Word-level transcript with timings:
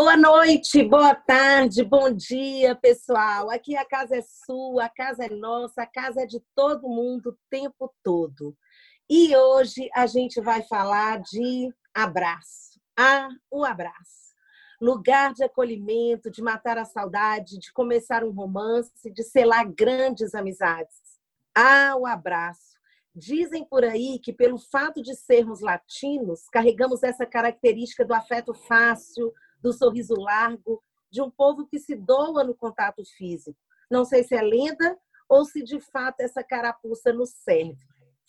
Boa 0.00 0.16
noite, 0.16 0.80
boa 0.84 1.12
tarde, 1.12 1.82
bom 1.82 2.08
dia, 2.12 2.76
pessoal. 2.76 3.50
Aqui 3.50 3.74
a 3.74 3.84
casa 3.84 4.18
é 4.18 4.22
sua, 4.22 4.84
a 4.84 4.88
casa 4.88 5.24
é 5.24 5.28
nossa, 5.28 5.82
a 5.82 5.86
casa 5.86 6.22
é 6.22 6.24
de 6.24 6.40
todo 6.54 6.88
mundo 6.88 7.30
o 7.30 7.38
tempo 7.50 7.92
todo. 8.00 8.56
E 9.10 9.36
hoje 9.36 9.90
a 9.92 10.06
gente 10.06 10.40
vai 10.40 10.62
falar 10.62 11.20
de 11.20 11.74
abraço. 11.92 12.80
Ah, 12.96 13.28
o 13.50 13.64
abraço. 13.64 14.36
Lugar 14.80 15.34
de 15.34 15.42
acolhimento, 15.42 16.30
de 16.30 16.42
matar 16.42 16.78
a 16.78 16.84
saudade, 16.84 17.58
de 17.58 17.72
começar 17.72 18.22
um 18.22 18.30
romance, 18.30 19.10
de 19.12 19.24
selar 19.24 19.68
grandes 19.68 20.32
amizades. 20.32 21.18
Ah, 21.52 21.96
o 21.98 22.06
abraço. 22.06 22.78
Dizem 23.12 23.64
por 23.64 23.82
aí 23.82 24.20
que, 24.20 24.32
pelo 24.32 24.58
fato 24.58 25.02
de 25.02 25.16
sermos 25.16 25.60
latinos, 25.60 26.48
carregamos 26.52 27.02
essa 27.02 27.26
característica 27.26 28.04
do 28.04 28.14
afeto 28.14 28.54
fácil, 28.54 29.34
do 29.60 29.72
sorriso 29.72 30.14
largo, 30.14 30.82
de 31.10 31.22
um 31.22 31.30
povo 31.30 31.66
que 31.66 31.78
se 31.78 31.94
doa 31.94 32.44
no 32.44 32.54
contato 32.54 33.02
físico. 33.16 33.58
Não 33.90 34.04
sei 34.04 34.22
se 34.22 34.34
é 34.34 34.42
lenda 34.42 34.96
ou 35.28 35.44
se 35.44 35.62
de 35.62 35.80
fato 35.80 36.20
essa 36.20 36.42
carapuça 36.42 37.12
nos 37.12 37.30
serve. 37.30 37.78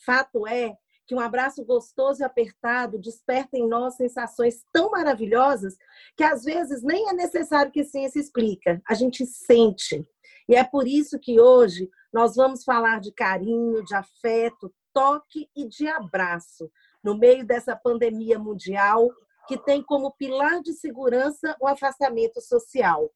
Fato 0.06 0.48
é 0.48 0.76
que 1.06 1.16
um 1.16 1.20
abraço 1.20 1.66
gostoso 1.66 2.22
e 2.22 2.23
apertado 2.23 3.00
desperta 3.00 3.58
em 3.58 3.68
nós 3.68 3.96
sensações 3.96 4.64
tão 4.72 4.92
maravilhosas 4.92 5.76
que 6.16 6.23
às 6.23 6.44
vezes 6.44 6.84
nem 6.84 7.10
é 7.10 7.14
necessário 7.14 7.72
que 7.72 7.82
a 7.82 7.86
ciência 7.86 8.20
explica, 8.20 8.82
a 8.88 8.94
gente 8.94 9.26
sente. 9.26 10.08
E 10.48 10.56
é 10.56 10.64
por 10.64 10.88
isso 10.88 11.20
que 11.20 11.40
hoje 11.40 11.90
nós 12.14 12.36
vamos 12.36 12.64
falar 12.64 13.00
de 13.00 13.12
carinho, 13.12 13.84
de 13.84 13.96
afeto, 13.96 14.72
toque 14.94 15.50
e 15.56 15.68
de 15.68 15.88
abraço 15.88 16.70
no 17.03 17.18
meio 17.18 17.46
dessa 17.46 17.75
pandemia 17.75 18.38
mundial 18.38 19.09
que 19.50 19.58
tem 19.58 19.81
como 19.81 20.11
pilar 20.11 20.61
de 20.61 20.73
segurança 20.73 21.58
o 21.59 21.66
afastamento 21.66 22.39
social. 22.39 23.11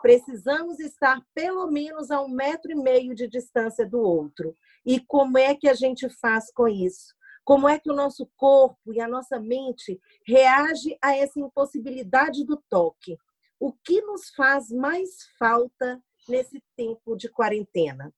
Precisamos 0.00 0.78
estar 0.78 1.20
pelo 1.34 1.66
menos 1.66 2.12
a 2.12 2.22
um 2.22 2.28
metro 2.28 2.70
e 2.70 2.76
meio 2.76 3.16
de 3.16 3.26
distância 3.26 3.84
do 3.84 3.98
outro. 3.98 4.56
E 4.86 5.00
como 5.00 5.36
é 5.36 5.56
que 5.56 5.68
a 5.68 5.74
gente 5.74 6.08
faz 6.08 6.52
com 6.52 6.68
isso? 6.68 7.12
Como 7.44 7.68
é 7.68 7.80
que 7.80 7.90
o 7.90 7.96
nosso 7.96 8.30
corpo 8.36 8.92
e 8.92 9.00
a 9.00 9.08
nossa 9.08 9.40
mente 9.40 10.00
reage 10.24 10.96
a 11.02 11.16
essa 11.16 11.40
impossibilidade 11.40 12.44
do 12.44 12.62
toque? 12.70 13.18
O 13.58 13.72
que 13.72 14.00
nos 14.02 14.30
faz 14.36 14.70
mais 14.70 15.10
falta 15.36 16.00
nesse 16.28 16.62
tempo 16.76 17.16
de 17.16 17.28
quarentena? 17.28 18.14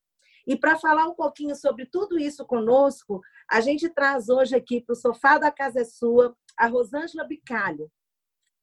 E 0.46 0.54
para 0.54 0.78
falar 0.78 1.06
um 1.06 1.14
pouquinho 1.14 1.56
sobre 1.56 1.86
tudo 1.86 2.18
isso 2.18 2.44
conosco, 2.44 3.22
a 3.50 3.62
gente 3.62 3.88
traz 3.88 4.28
hoje 4.28 4.54
aqui 4.54 4.82
para 4.82 4.92
o 4.92 4.96
Sofá 4.96 5.38
da 5.38 5.50
Casa 5.50 5.80
é 5.80 5.84
Sua 5.84 6.36
a 6.56 6.66
Rosângela 6.66 7.24
Bicalho. 7.24 7.90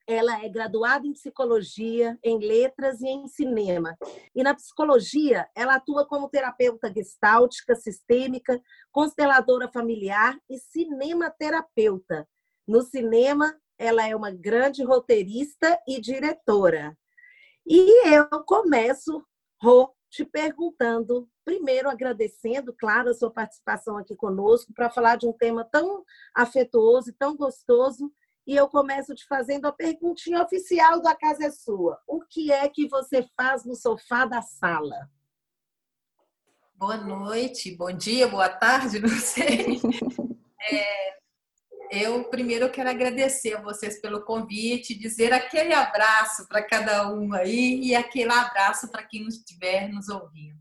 Ela 0.07 0.43
é 0.43 0.49
graduada 0.49 1.05
em 1.05 1.13
psicologia, 1.13 2.17
em 2.23 2.39
letras 2.39 3.01
e 3.01 3.07
em 3.07 3.27
cinema. 3.27 3.95
E 4.35 4.43
na 4.43 4.53
psicologia, 4.53 5.47
ela 5.55 5.75
atua 5.75 6.05
como 6.05 6.29
terapeuta 6.29 6.91
gestáltica, 6.91 7.75
sistêmica, 7.75 8.59
consteladora 8.91 9.69
familiar 9.71 10.37
e 10.49 10.57
cinematerapeuta. 10.57 12.27
No 12.67 12.81
cinema, 12.81 13.55
ela 13.77 14.07
é 14.07 14.15
uma 14.15 14.31
grande 14.31 14.83
roteirista 14.83 15.79
e 15.87 15.99
diretora. 15.99 16.97
E 17.65 18.07
eu 18.13 18.27
começo, 18.45 19.25
Rô, 19.61 19.93
te 20.09 20.25
perguntando, 20.25 21.29
primeiro 21.43 21.89
agradecendo, 21.89 22.73
claro, 22.73 23.09
a 23.09 23.13
sua 23.13 23.31
participação 23.31 23.97
aqui 23.97 24.15
conosco 24.15 24.73
para 24.73 24.89
falar 24.89 25.17
de 25.17 25.27
um 25.27 25.33
tema 25.33 25.63
tão 25.63 26.03
afetuoso 26.35 27.09
e 27.09 27.13
tão 27.13 27.35
gostoso. 27.35 28.11
E 28.45 28.55
eu 28.55 28.67
começo 28.67 29.13
te 29.13 29.25
fazendo 29.27 29.65
a 29.65 29.71
perguntinha 29.71 30.41
oficial 30.41 31.01
da 31.01 31.15
Casa 31.15 31.45
é 31.45 31.51
Sua. 31.51 31.99
O 32.07 32.21
que 32.21 32.51
é 32.51 32.67
que 32.67 32.87
você 32.87 33.27
faz 33.37 33.65
no 33.65 33.75
sofá 33.75 34.25
da 34.25 34.41
sala? 34.41 35.09
Boa 36.75 36.97
noite, 36.97 37.75
bom 37.75 37.91
dia, 37.91 38.27
boa 38.27 38.49
tarde, 38.49 38.99
não 38.99 39.09
sei. 39.09 39.79
É, 40.63 41.17
eu 41.91 42.23
primeiro 42.25 42.71
quero 42.71 42.87
agradecer 42.87 43.55
a 43.57 43.61
vocês 43.61 43.99
pelo 43.99 44.23
convite, 44.23 44.97
dizer 44.97 45.33
aquele 45.33 45.73
abraço 45.73 46.47
para 46.47 46.63
cada 46.63 47.11
um 47.11 47.33
aí 47.33 47.81
e 47.81 47.95
aquele 47.95 48.31
abraço 48.31 48.89
para 48.91 49.03
quem 49.03 49.27
estiver 49.27 49.89
nos 49.89 50.07
ouvindo. 50.07 50.57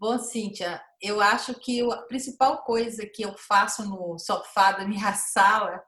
Bom, 0.00 0.18
Cíntia, 0.18 0.82
eu 0.98 1.20
acho 1.20 1.52
que 1.52 1.82
a 1.92 1.98
principal 2.04 2.64
coisa 2.64 3.06
que 3.06 3.22
eu 3.22 3.36
faço 3.36 3.86
no 3.86 4.18
sofá 4.18 4.72
da 4.72 4.88
minha 4.88 5.12
sala, 5.12 5.84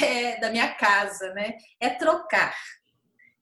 é, 0.00 0.38
da 0.38 0.50
minha 0.50 0.72
casa, 0.76 1.34
né, 1.34 1.58
é 1.80 1.90
trocar. 1.90 2.56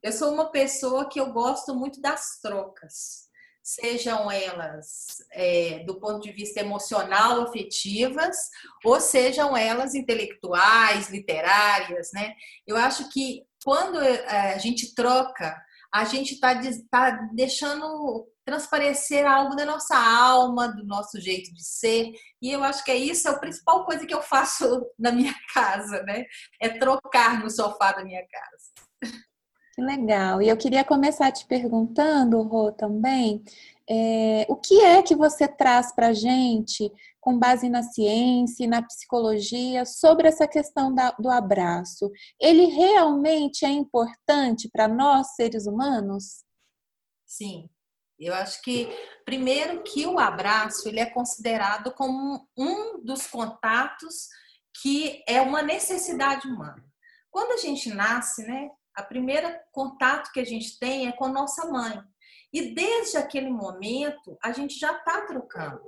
Eu 0.03 0.11
sou 0.11 0.33
uma 0.33 0.51
pessoa 0.51 1.07
que 1.11 1.21
eu 1.21 1.31
gosto 1.31 1.75
muito 1.75 2.01
das 2.01 2.41
trocas 2.41 3.29
sejam 3.63 4.31
elas 4.31 5.19
é, 5.31 5.81
do 5.81 6.01
ponto 6.01 6.23
de 6.23 6.33
vista 6.33 6.61
emocional, 6.61 7.43
afetivas, 7.43 8.49
ou 8.83 8.99
sejam 8.99 9.55
elas 9.55 9.95
intelectuais, 9.95 11.11
literárias, 11.11 12.09
né? 12.15 12.33
Eu 12.67 12.79
acho 12.79 13.11
que 13.11 13.43
quando 13.63 14.01
é, 14.01 14.55
a 14.55 14.57
gente 14.57 14.95
troca, 14.95 15.55
a 15.93 16.05
gente 16.07 16.33
está 16.33 16.59
tá 16.91 17.11
deixando 17.35 18.27
transparecer 18.49 19.27
algo 19.27 19.55
da 19.55 19.67
nossa 19.67 19.95
alma, 19.95 20.69
do 20.69 20.83
nosso 20.83 21.21
jeito 21.21 21.53
de 21.53 21.63
ser, 21.63 22.13
e 22.41 22.51
eu 22.51 22.65
acho 22.65 22.83
que 22.83 22.91
é 22.91 22.97
isso, 22.97 23.29
é 23.29 23.31
a 23.31 23.39
principal 23.39 23.85
coisa 23.85 24.07
que 24.07 24.15
eu 24.15 24.23
faço 24.23 24.65
na 24.99 25.13
minha 25.13 25.35
casa, 25.53 26.03
né? 26.05 26.25
É 26.59 26.71
trocar 26.71 27.43
no 27.43 27.51
sofá 27.51 27.93
da 27.93 28.03
minha 28.03 28.27
casa. 28.27 29.15
Que 29.75 29.83
legal. 29.83 30.41
E 30.41 30.49
eu 30.49 30.57
queria 30.57 30.83
começar 30.83 31.31
te 31.31 31.47
perguntando, 31.47 32.41
Rô, 32.41 32.73
também, 32.73 33.45
é, 33.89 34.47
o 34.49 34.57
que 34.57 34.81
é 34.81 35.03
que 35.03 35.15
você 35.15 35.47
traz 35.47 35.95
para 35.95 36.09
a 36.09 36.13
gente, 36.15 36.91
com 37.21 37.39
base 37.39 37.69
na 37.69 37.83
ciência 37.83 38.65
e 38.65 38.67
na 38.67 38.81
psicologia, 38.81 39.85
sobre 39.85 40.27
essa 40.27 40.49
questão 40.49 40.95
da, 40.95 41.11
do 41.13 41.29
abraço? 41.29 42.11
Ele 42.41 42.65
realmente 42.65 43.67
é 43.67 43.71
importante 43.71 44.71
para 44.73 44.89
nós, 44.89 45.35
seres 45.35 45.67
humanos? 45.67 46.43
Sim. 47.27 47.69
Eu 48.19 48.35
acho 48.35 48.61
que, 48.63 48.89
primeiro, 49.25 49.83
que 49.83 50.07
o 50.07 50.19
abraço 50.19 50.89
ele 50.89 50.99
é 50.99 51.07
considerado 51.07 51.93
como 51.93 52.49
um 52.57 53.01
dos 53.05 53.27
contatos 53.27 54.29
que 54.83 55.23
é 55.27 55.41
uma 55.41 55.63
necessidade 55.63 56.47
humana. 56.49 56.85
Quando 57.31 57.53
a 57.53 57.57
gente 57.57 57.89
nasce, 57.91 58.43
né, 58.47 58.71
a 58.95 59.03
primeira 59.03 59.61
contato 59.73 60.33
que 60.33 60.41
a 60.41 60.45
gente 60.45 60.79
tem 60.79 61.07
é 61.07 61.13
com 61.13 61.29
nossa 61.29 61.67
mãe. 61.71 62.03
E 62.53 62.75
desde 62.75 63.17
aquele 63.17 63.51
momento, 63.51 64.37
a 64.43 64.53
gente 64.53 64.79
já 64.79 64.93
está 64.97 65.21
trocando. 65.23 65.83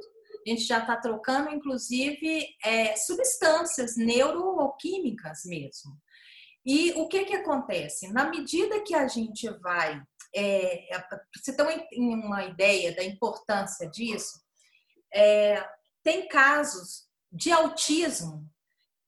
A 0.47 0.49
gente 0.49 0.63
já 0.63 0.79
está 0.79 0.97
trocando, 0.97 1.51
inclusive, 1.51 2.47
é, 2.65 2.97
substâncias 2.97 3.97
neuroquímicas 3.97 5.41
mesmo. 5.45 5.99
E 6.65 6.93
o 6.93 7.09
que, 7.09 7.25
que 7.25 7.35
acontece? 7.35 8.13
Na 8.13 8.29
medida 8.29 8.81
que 8.83 8.95
a 8.95 9.09
gente 9.09 9.49
vai. 9.59 10.01
É, 10.35 10.89
você 11.37 11.55
tem 11.55 11.67
uma 11.99 12.45
ideia 12.45 12.95
da 12.95 13.03
importância 13.03 13.89
disso? 13.89 14.41
É, 15.13 15.65
tem 16.03 16.29
casos 16.29 17.09
de 17.33 17.51
autismo 17.51 18.49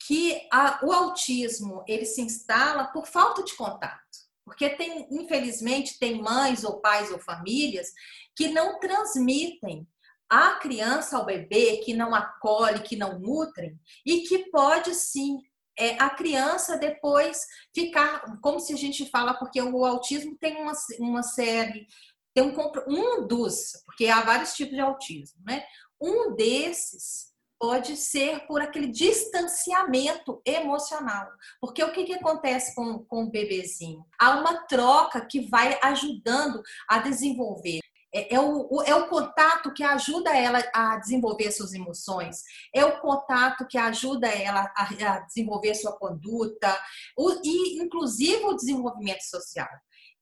que 0.06 0.46
a, 0.52 0.84
o 0.84 0.92
autismo 0.92 1.84
ele 1.86 2.04
se 2.04 2.20
instala 2.20 2.86
por 2.86 3.06
falta 3.06 3.42
de 3.42 3.54
contato. 3.54 4.00
Porque 4.44 4.70
tem, 4.70 5.06
infelizmente, 5.10 5.98
tem 5.98 6.20
mães 6.20 6.64
ou 6.64 6.80
pais 6.80 7.10
ou 7.12 7.18
famílias 7.18 7.92
que 8.34 8.48
não 8.48 8.80
transmitem 8.80 9.86
a 10.28 10.56
criança 10.56 11.16
ao 11.16 11.26
bebê, 11.26 11.76
que 11.84 11.94
não 11.94 12.14
acolhe, 12.14 12.82
que 12.82 12.96
não 12.96 13.18
nutrem, 13.18 13.78
e 14.04 14.22
que 14.22 14.50
pode 14.50 14.94
sim 14.94 15.38
é, 15.78 16.02
a 16.02 16.10
criança 16.10 16.78
depois 16.78 17.40
ficar, 17.74 18.22
como 18.40 18.60
se 18.60 18.72
a 18.72 18.76
gente 18.76 19.08
fala, 19.10 19.34
porque 19.34 19.60
o 19.60 19.84
autismo 19.84 20.36
tem 20.38 20.56
uma, 20.60 20.72
uma 20.98 21.22
série, 21.22 21.86
tem 22.34 22.44
um, 22.44 22.54
um 22.86 23.26
dos, 23.26 23.72
porque 23.84 24.06
há 24.06 24.20
vários 24.22 24.54
tipos 24.54 24.74
de 24.74 24.80
autismo, 24.80 25.40
né? 25.44 25.64
Um 26.00 26.34
desses 26.34 27.32
pode 27.62 27.96
ser 27.96 28.44
por 28.48 28.60
aquele 28.60 28.88
distanciamento 28.88 30.42
emocional. 30.44 31.28
Porque 31.60 31.82
o 31.84 31.92
que, 31.92 32.02
que 32.02 32.14
acontece 32.14 32.74
com, 32.74 33.04
com 33.04 33.22
o 33.22 33.30
bebezinho? 33.30 34.04
Há 34.18 34.40
uma 34.40 34.66
troca 34.66 35.24
que 35.24 35.48
vai 35.48 35.78
ajudando 35.80 36.60
a 36.88 36.98
desenvolver. 36.98 37.78
É, 38.14 38.34
é, 38.34 38.40
o, 38.40 38.82
é 38.82 38.94
o 38.94 39.08
contato 39.08 39.72
que 39.72 39.82
ajuda 39.82 40.36
ela 40.36 40.62
a 40.74 40.96
desenvolver 40.98 41.50
suas 41.50 41.72
emoções, 41.72 42.42
é 42.74 42.84
o 42.84 43.00
contato 43.00 43.66
que 43.66 43.78
ajuda 43.78 44.28
ela 44.28 44.70
a, 44.76 45.14
a 45.14 45.20
desenvolver 45.20 45.74
sua 45.74 45.96
conduta, 45.98 46.78
o, 47.16 47.32
e 47.42 47.82
inclusive 47.82 48.44
o 48.44 48.54
desenvolvimento 48.54 49.22
social. 49.22 49.68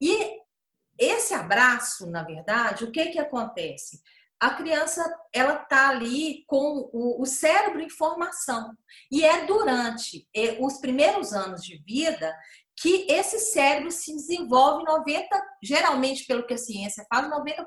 E 0.00 0.38
esse 0.98 1.34
abraço, 1.34 2.08
na 2.08 2.22
verdade, 2.22 2.84
o 2.84 2.92
que, 2.92 3.06
que 3.06 3.18
acontece? 3.18 4.00
a 4.40 4.54
criança 4.54 5.04
ela 5.34 5.56
tá 5.56 5.90
ali 5.90 6.44
com 6.46 6.88
o, 6.94 7.20
o, 7.20 7.26
cérebro 7.26 7.82
em 7.82 7.90
formação 7.90 8.74
e 9.12 9.22
é 9.22 9.44
durante 9.44 10.26
é, 10.34 10.56
os 10.58 10.78
primeiros 10.78 11.34
anos 11.34 11.62
de 11.62 11.76
vida 11.86 12.34
que 12.80 13.06
esse 13.10 13.38
cérebro 13.38 13.90
se 13.90 14.14
desenvolve 14.14 14.84
90, 14.84 15.28
geralmente 15.62 16.24
pelo 16.26 16.46
que 16.46 16.54
a 16.54 16.58
ciência 16.58 17.06
fala, 17.12 17.28
90%. 17.28 17.66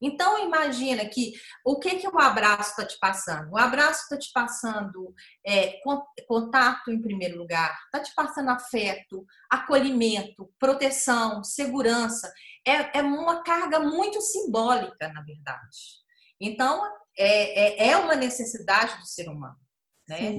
Então 0.00 0.44
imagina 0.44 1.06
que 1.06 1.32
o 1.64 1.78
que 1.78 1.96
que 1.96 2.06
o 2.06 2.18
abraço 2.18 2.70
está 2.70 2.86
te 2.86 2.98
passando? 2.98 3.50
O 3.50 3.56
abraço 3.56 4.02
está 4.02 4.18
te 4.18 4.30
passando 4.30 5.14
é, 5.46 5.80
contato 6.28 6.90
em 6.90 7.00
primeiro 7.00 7.38
lugar, 7.38 7.74
está 7.86 8.00
te 8.00 8.14
passando 8.14 8.50
afeto, 8.50 9.24
acolhimento, 9.50 10.52
proteção, 10.58 11.42
segurança. 11.42 12.30
É, 12.66 12.98
é 12.98 13.02
uma 13.02 13.42
carga 13.42 13.80
muito 13.80 14.20
simbólica, 14.20 15.08
na 15.08 15.22
verdade. 15.22 15.78
Então 16.38 16.84
é, 17.18 17.86
é, 17.86 17.88
é 17.92 17.96
uma 17.96 18.14
necessidade 18.14 18.98
do 18.98 19.06
ser 19.06 19.30
humano. 19.30 19.56
Né? 20.06 20.34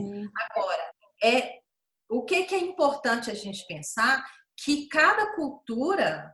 Agora, 0.52 0.92
é, 1.24 1.60
o 2.10 2.24
que, 2.24 2.44
que 2.44 2.56
é 2.56 2.60
importante 2.60 3.30
a 3.30 3.34
gente 3.34 3.66
pensar? 3.68 4.26
Que 4.64 4.88
cada 4.88 5.36
cultura, 5.36 6.34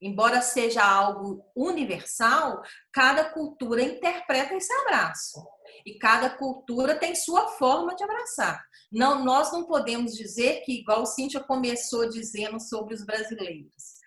embora 0.00 0.40
seja 0.40 0.82
algo 0.82 1.44
universal, 1.56 2.62
cada 2.92 3.30
cultura 3.30 3.82
interpreta 3.82 4.54
esse 4.54 4.72
abraço. 4.72 5.44
E 5.84 5.98
cada 5.98 6.30
cultura 6.30 6.98
tem 6.98 7.14
sua 7.14 7.48
forma 7.48 7.94
de 7.94 8.04
abraçar. 8.04 8.64
Não, 8.90 9.24
nós 9.24 9.52
não 9.52 9.66
podemos 9.66 10.14
dizer 10.14 10.62
que, 10.62 10.80
igual 10.80 11.04
Cíntia 11.04 11.40
começou 11.40 12.08
dizendo 12.08 12.58
sobre 12.60 12.94
os 12.94 13.04
brasileiros, 13.04 13.98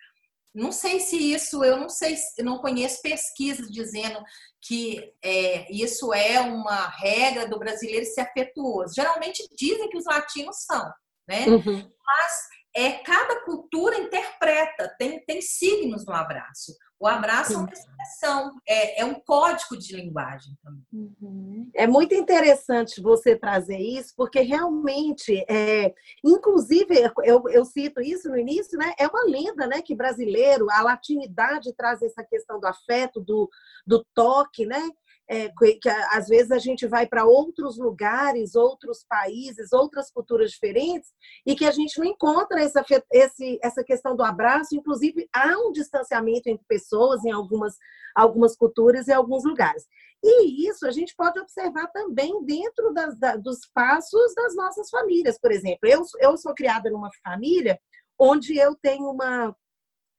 não 0.54 0.70
sei 0.70 1.00
se 1.00 1.16
isso, 1.16 1.64
eu 1.64 1.78
não 1.78 1.88
sei, 1.88 2.14
eu 2.36 2.44
não 2.44 2.58
conheço 2.58 3.00
pesquisas 3.00 3.70
dizendo 3.70 4.22
que 4.60 5.12
é, 5.22 5.72
isso 5.72 6.12
é 6.12 6.40
uma 6.40 6.88
regra 6.88 7.48
do 7.48 7.58
brasileiro 7.58 8.04
ser 8.04 8.20
afetuoso. 8.20 8.94
Geralmente 8.94 9.48
dizem 9.56 9.88
que 9.88 9.96
os 9.96 10.04
latinos 10.04 10.64
são, 10.64 10.92
né? 11.28 11.46
Uhum. 11.46 11.90
Mas 12.06 12.52
é 12.74 12.92
cada 12.92 13.44
cultura 13.44 13.98
interpreta, 13.98 14.94
tem, 14.98 15.22
tem 15.24 15.42
signos 15.42 16.06
no 16.06 16.14
abraço. 16.14 16.72
O 16.98 17.06
abraço 17.06 17.54
é 17.54 17.56
uma 17.56 17.68
expressão, 17.68 18.52
é, 18.66 19.00
é 19.00 19.04
um 19.04 19.14
código 19.14 19.76
de 19.76 19.96
linguagem 19.96 20.56
também. 20.62 20.86
Uhum. 20.92 21.70
É 21.74 21.84
muito 21.84 22.14
interessante 22.14 23.02
você 23.02 23.36
trazer 23.36 23.78
isso, 23.78 24.14
porque 24.16 24.40
realmente, 24.40 25.44
é, 25.48 25.92
inclusive, 26.24 26.94
eu, 27.24 27.42
eu 27.48 27.64
cito 27.64 28.00
isso 28.00 28.28
no 28.28 28.38
início, 28.38 28.78
né? 28.78 28.94
É 28.96 29.08
uma 29.08 29.24
lenda, 29.24 29.66
né? 29.66 29.82
Que 29.82 29.96
brasileiro, 29.96 30.70
a 30.70 30.80
latinidade 30.80 31.74
traz 31.74 32.00
essa 32.02 32.22
questão 32.22 32.60
do 32.60 32.66
afeto, 32.66 33.20
do, 33.20 33.50
do 33.84 34.06
toque, 34.14 34.64
né? 34.64 34.88
É, 35.32 35.50
que 35.80 35.88
às 36.10 36.28
vezes 36.28 36.50
a 36.50 36.58
gente 36.58 36.86
vai 36.86 37.06
para 37.06 37.24
outros 37.24 37.78
lugares, 37.78 38.54
outros 38.54 39.02
países, 39.08 39.72
outras 39.72 40.10
culturas 40.10 40.50
diferentes, 40.50 41.08
e 41.46 41.56
que 41.56 41.64
a 41.64 41.70
gente 41.70 41.98
não 41.98 42.04
encontra 42.04 42.60
essa, 42.60 42.84
esse, 43.10 43.58
essa 43.62 43.82
questão 43.82 44.14
do 44.14 44.22
abraço. 44.22 44.76
Inclusive, 44.76 45.26
há 45.34 45.56
um 45.56 45.72
distanciamento 45.72 46.50
entre 46.50 46.62
pessoas 46.68 47.24
em 47.24 47.30
algumas, 47.30 47.78
algumas 48.14 48.54
culturas 48.54 49.08
e 49.08 49.12
alguns 49.12 49.42
lugares. 49.42 49.86
E 50.22 50.68
isso 50.68 50.86
a 50.86 50.90
gente 50.90 51.14
pode 51.16 51.40
observar 51.40 51.86
também 51.88 52.44
dentro 52.44 52.92
das, 52.92 53.18
da, 53.18 53.34
dos 53.36 53.60
passos 53.72 54.34
das 54.34 54.54
nossas 54.54 54.90
famílias, 54.90 55.38
por 55.40 55.50
exemplo. 55.50 55.88
Eu, 55.88 56.02
eu 56.20 56.36
sou 56.36 56.54
criada 56.54 56.90
numa 56.90 57.10
família 57.24 57.80
onde 58.18 58.56
eu 58.58 58.76
tenho 58.76 59.10
uma, 59.10 59.56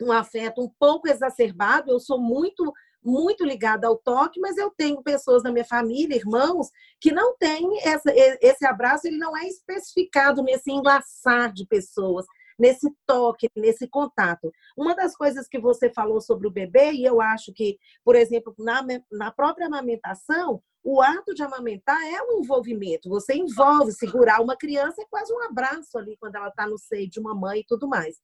um 0.01 0.11
afeto 0.11 0.59
um 0.59 0.69
pouco 0.79 1.07
exacerbado, 1.07 1.91
eu 1.91 1.99
sou 1.99 2.19
muito 2.19 2.73
muito 3.03 3.43
ligada 3.43 3.87
ao 3.87 3.97
toque, 3.97 4.39
mas 4.39 4.57
eu 4.57 4.71
tenho 4.71 5.01
pessoas 5.03 5.43
na 5.43 5.51
minha 5.51 5.65
família, 5.65 6.15
irmãos, 6.15 6.69
que 6.99 7.11
não 7.11 7.35
têm 7.37 7.79
essa, 7.83 8.11
esse 8.41 8.65
abraço, 8.65 9.07
ele 9.07 9.17
não 9.17 9.35
é 9.35 9.47
especificado 9.47 10.41
nesse 10.41 10.71
enlaçar 10.71 11.51
de 11.51 11.65
pessoas, 11.65 12.25
nesse 12.57 12.89
toque, 13.05 13.49
nesse 13.55 13.87
contato. 13.87 14.51
Uma 14.77 14.95
das 14.95 15.15
coisas 15.15 15.47
que 15.47 15.59
você 15.59 15.89
falou 15.89 16.21
sobre 16.21 16.47
o 16.47 16.51
bebê, 16.51 16.91
e 16.91 17.03
eu 17.03 17.21
acho 17.21 17.51
que, 17.53 17.77
por 18.03 18.15
exemplo, 18.15 18.53
na, 18.57 18.85
na 19.11 19.31
própria 19.31 19.67
amamentação, 19.67 20.61
o 20.83 21.01
ato 21.01 21.33
de 21.33 21.41
amamentar 21.41 22.01
é 22.03 22.21
um 22.21 22.39
envolvimento. 22.39 23.09
Você 23.09 23.33
envolve, 23.35 23.93
segurar 23.93 24.41
uma 24.41 24.57
criança 24.57 25.01
é 25.01 25.05
quase 25.09 25.33
um 25.33 25.41
abraço 25.41 25.97
ali 25.97 26.17
quando 26.19 26.35
ela 26.35 26.49
está 26.49 26.67
no 26.67 26.77
seio 26.77 27.09
de 27.09 27.19
uma 27.19 27.33
mãe 27.33 27.61
e 27.61 27.65
tudo 27.65 27.87
mais. 27.87 28.17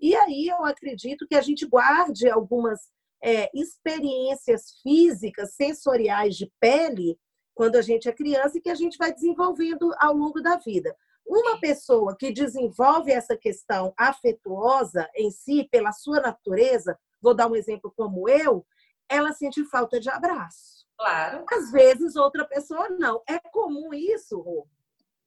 E 0.00 0.14
aí 0.16 0.48
eu 0.48 0.64
acredito 0.64 1.26
que 1.26 1.34
a 1.34 1.42
gente 1.42 1.66
guarde 1.66 2.28
algumas 2.28 2.80
é, 3.22 3.50
experiências 3.54 4.80
físicas, 4.82 5.54
sensoriais 5.54 6.36
de 6.36 6.52
pele, 6.60 7.18
quando 7.54 7.76
a 7.76 7.82
gente 7.82 8.08
é 8.08 8.12
criança 8.12 8.58
e 8.58 8.60
que 8.60 8.70
a 8.70 8.74
gente 8.74 8.98
vai 8.98 9.12
desenvolvendo 9.12 9.92
ao 9.98 10.14
longo 10.14 10.40
da 10.42 10.56
vida. 10.56 10.94
Uma 11.26 11.58
pessoa 11.58 12.16
que 12.16 12.32
desenvolve 12.32 13.10
essa 13.10 13.36
questão 13.36 13.92
afetuosa 13.98 15.08
em 15.16 15.30
si, 15.30 15.66
pela 15.72 15.90
sua 15.90 16.20
natureza, 16.20 16.96
vou 17.20 17.34
dar 17.34 17.48
um 17.48 17.56
exemplo 17.56 17.92
como 17.96 18.28
eu, 18.28 18.64
ela 19.08 19.32
sente 19.32 19.64
falta 19.64 19.98
de 19.98 20.08
abraço. 20.08 20.86
Claro. 20.98 21.44
Às 21.52 21.70
vezes 21.70 22.14
outra 22.16 22.44
pessoa 22.44 22.88
não. 22.90 23.22
É 23.28 23.38
comum 23.38 23.92
isso, 23.92 24.40
Rô? 24.40 24.66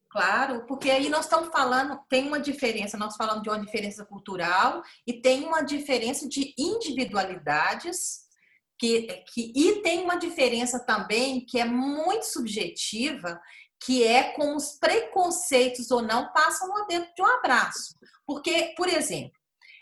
Claro, 0.09 0.65
porque 0.65 0.89
aí 0.89 1.07
nós 1.07 1.25
estamos 1.25 1.50
falando, 1.50 2.00
tem 2.09 2.27
uma 2.27 2.39
diferença, 2.39 2.97
nós 2.97 3.15
falamos 3.15 3.44
de 3.44 3.50
uma 3.50 3.59
diferença 3.59 4.03
cultural 4.03 4.81
e 5.06 5.21
tem 5.21 5.45
uma 5.45 5.61
diferença 5.61 6.27
de 6.27 6.51
individualidades, 6.57 8.21
que, 8.79 9.03
que, 9.31 9.53
e 9.56 9.83
tem 9.83 10.01
uma 10.01 10.15
diferença 10.15 10.79
também 10.79 11.45
que 11.45 11.59
é 11.59 11.65
muito 11.65 12.23
subjetiva, 12.23 13.39
que 13.79 14.03
é 14.03 14.31
com 14.31 14.56
os 14.56 14.79
preconceitos 14.79 15.91
ou 15.91 16.01
não 16.01 16.33
passam 16.33 16.67
lá 16.69 16.85
dentro 16.85 17.13
de 17.13 17.21
um 17.21 17.27
abraço. 17.27 17.95
Porque, 18.25 18.73
por 18.75 18.88
exemplo, 18.89 19.38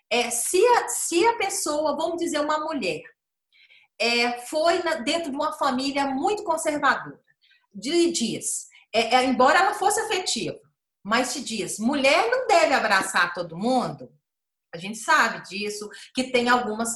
é, 0.09 0.29
se, 0.29 0.57
a, 0.65 0.89
se 0.89 1.25
a 1.25 1.37
pessoa, 1.37 1.95
vamos 1.95 2.17
dizer, 2.17 2.39
uma 2.39 2.59
mulher, 2.59 3.01
é, 3.99 4.41
foi 4.41 4.83
na, 4.83 4.95
dentro 4.95 5.31
de 5.31 5.37
uma 5.37 5.53
família 5.53 6.07
muito 6.07 6.43
conservadora, 6.43 7.19
diz, 7.73 8.67
é, 8.97 9.15
é, 9.15 9.25
embora 9.25 9.59
ela 9.59 9.73
fosse 9.73 9.99
afetiva, 9.99 10.59
mas 11.03 11.33
te 11.33 11.43
diz, 11.43 11.77
mulher 11.79 12.29
não 12.29 12.47
deve 12.47 12.73
abraçar 12.73 13.33
todo 13.33 13.57
mundo. 13.57 14.11
A 14.73 14.77
gente 14.77 14.97
sabe 14.97 15.41
disso, 15.47 15.89
que 16.13 16.29
tem 16.31 16.49
algumas, 16.49 16.89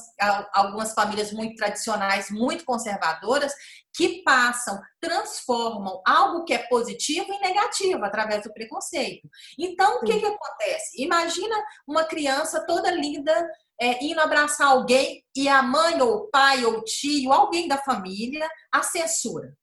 algumas 0.52 0.92
famílias 0.92 1.32
muito 1.32 1.56
tradicionais, 1.56 2.30
muito 2.30 2.64
conservadoras, 2.64 3.52
que 3.94 4.22
passam, 4.22 4.80
transformam 5.00 6.02
algo 6.06 6.44
que 6.44 6.52
é 6.52 6.58
positivo 6.68 7.32
em 7.32 7.40
negativo 7.40 8.04
através 8.04 8.42
do 8.42 8.52
preconceito. 8.52 9.28
Então, 9.58 9.96
o 9.96 10.00
que, 10.04 10.18
que 10.18 10.26
acontece? 10.26 11.02
Imagina 11.02 11.56
uma 11.86 12.04
criança 12.04 12.64
toda 12.66 12.90
linda 12.90 13.50
é, 13.80 14.04
indo 14.04 14.20
abraçar 14.20 14.68
alguém 14.68 15.24
e 15.34 15.48
a 15.48 15.62
mãe 15.62 16.00
ou 16.00 16.16
o 16.16 16.30
pai 16.30 16.64
ou 16.64 16.78
o 16.78 16.84
tio, 16.84 17.32
alguém 17.32 17.66
da 17.66 17.78
família, 17.78 18.48
a 18.70 18.82
censura. 18.82 19.56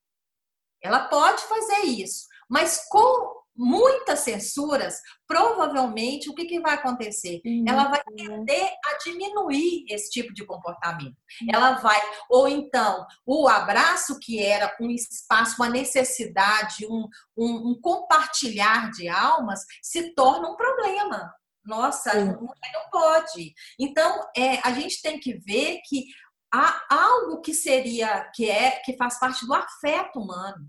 Ela 0.82 1.08
pode 1.08 1.42
fazer 1.44 1.86
isso, 1.86 2.29
mas 2.50 2.86
com 2.90 3.40
muitas 3.60 4.20
censuras, 4.20 5.02
provavelmente 5.28 6.30
o 6.30 6.34
que, 6.34 6.46
que 6.46 6.62
vai 6.62 6.76
acontecer? 6.76 7.42
Uhum. 7.46 7.66
Ela 7.68 7.90
vai 7.90 8.02
tender 8.16 8.72
a 8.86 8.98
diminuir 9.04 9.84
esse 9.90 10.10
tipo 10.10 10.34
de 10.34 10.46
comportamento. 10.46 11.18
Uhum. 11.42 11.48
Ela 11.52 11.72
vai, 11.74 12.00
ou 12.30 12.48
então, 12.48 13.06
o 13.26 13.50
abraço, 13.50 14.18
que 14.18 14.42
era 14.42 14.74
um 14.80 14.90
espaço, 14.90 15.56
uma 15.60 15.68
necessidade, 15.68 16.88
um, 16.88 17.06
um, 17.38 17.72
um 17.72 17.80
compartilhar 17.82 18.92
de 18.92 19.10
almas, 19.10 19.66
se 19.84 20.16
torna 20.16 20.50
um 20.50 20.56
problema. 20.56 21.34
Nossa, 21.66 22.18
uhum. 22.18 22.48
não 22.74 22.90
pode. 22.90 23.54
Então, 23.78 24.26
é, 24.36 24.66
a 24.66 24.72
gente 24.72 25.02
tem 25.02 25.20
que 25.20 25.38
ver 25.38 25.82
que 25.86 26.06
há 26.52 26.82
algo 26.90 27.42
que 27.42 27.54
seria, 27.54 28.32
que 28.34 28.50
é, 28.50 28.80
que 28.80 28.96
faz 28.96 29.20
parte 29.20 29.46
do 29.46 29.54
afeto 29.54 30.20
humano. 30.20 30.66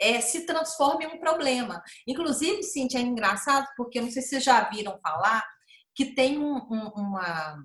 É, 0.00 0.20
se 0.20 0.44
transforma 0.44 1.04
em 1.04 1.06
um 1.06 1.18
problema. 1.18 1.82
Inclusive, 2.06 2.62
Cintia, 2.62 3.00
é 3.00 3.02
engraçado, 3.02 3.66
porque 3.76 4.00
não 4.00 4.10
sei 4.10 4.22
se 4.22 4.28
vocês 4.28 4.44
já 4.44 4.68
viram 4.68 4.98
falar 5.00 5.42
que 5.94 6.14
tem 6.14 6.38
um, 6.38 6.56
um, 6.70 6.88
uma. 6.94 7.56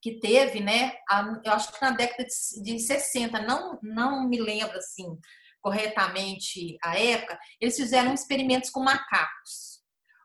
que 0.00 0.20
teve, 0.20 0.60
né? 0.60 0.92
A, 1.08 1.40
eu 1.44 1.52
acho 1.52 1.72
que 1.72 1.82
na 1.82 1.90
década 1.90 2.24
de, 2.24 2.62
de 2.62 2.78
60, 2.78 3.40
não, 3.42 3.78
não 3.82 4.28
me 4.28 4.40
lembro 4.40 4.78
assim 4.78 5.18
corretamente 5.60 6.78
a 6.82 6.98
época, 6.98 7.38
eles 7.60 7.76
fizeram 7.76 8.14
experimentos 8.14 8.70
com 8.70 8.80
macacos, 8.80 9.80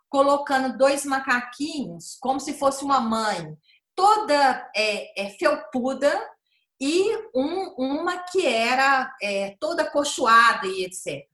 colocando 0.10 0.77
dois 0.77 1.03
macaquinhos 1.03 2.17
como 2.22 2.39
se 2.39 2.58
fosse 2.58 2.86
uma 2.86 3.01
mãe, 3.01 3.58
toda 3.94 4.72
é, 4.75 5.25
é 5.25 5.29
felpuda, 5.32 6.13
e 6.79 7.15
um, 7.34 7.74
uma 7.77 8.20
que 8.20 8.46
era 8.46 9.13
é, 9.22 9.55
toda 9.60 9.89
cochoada 9.89 10.67
e 10.67 10.86
etc. 10.86 11.25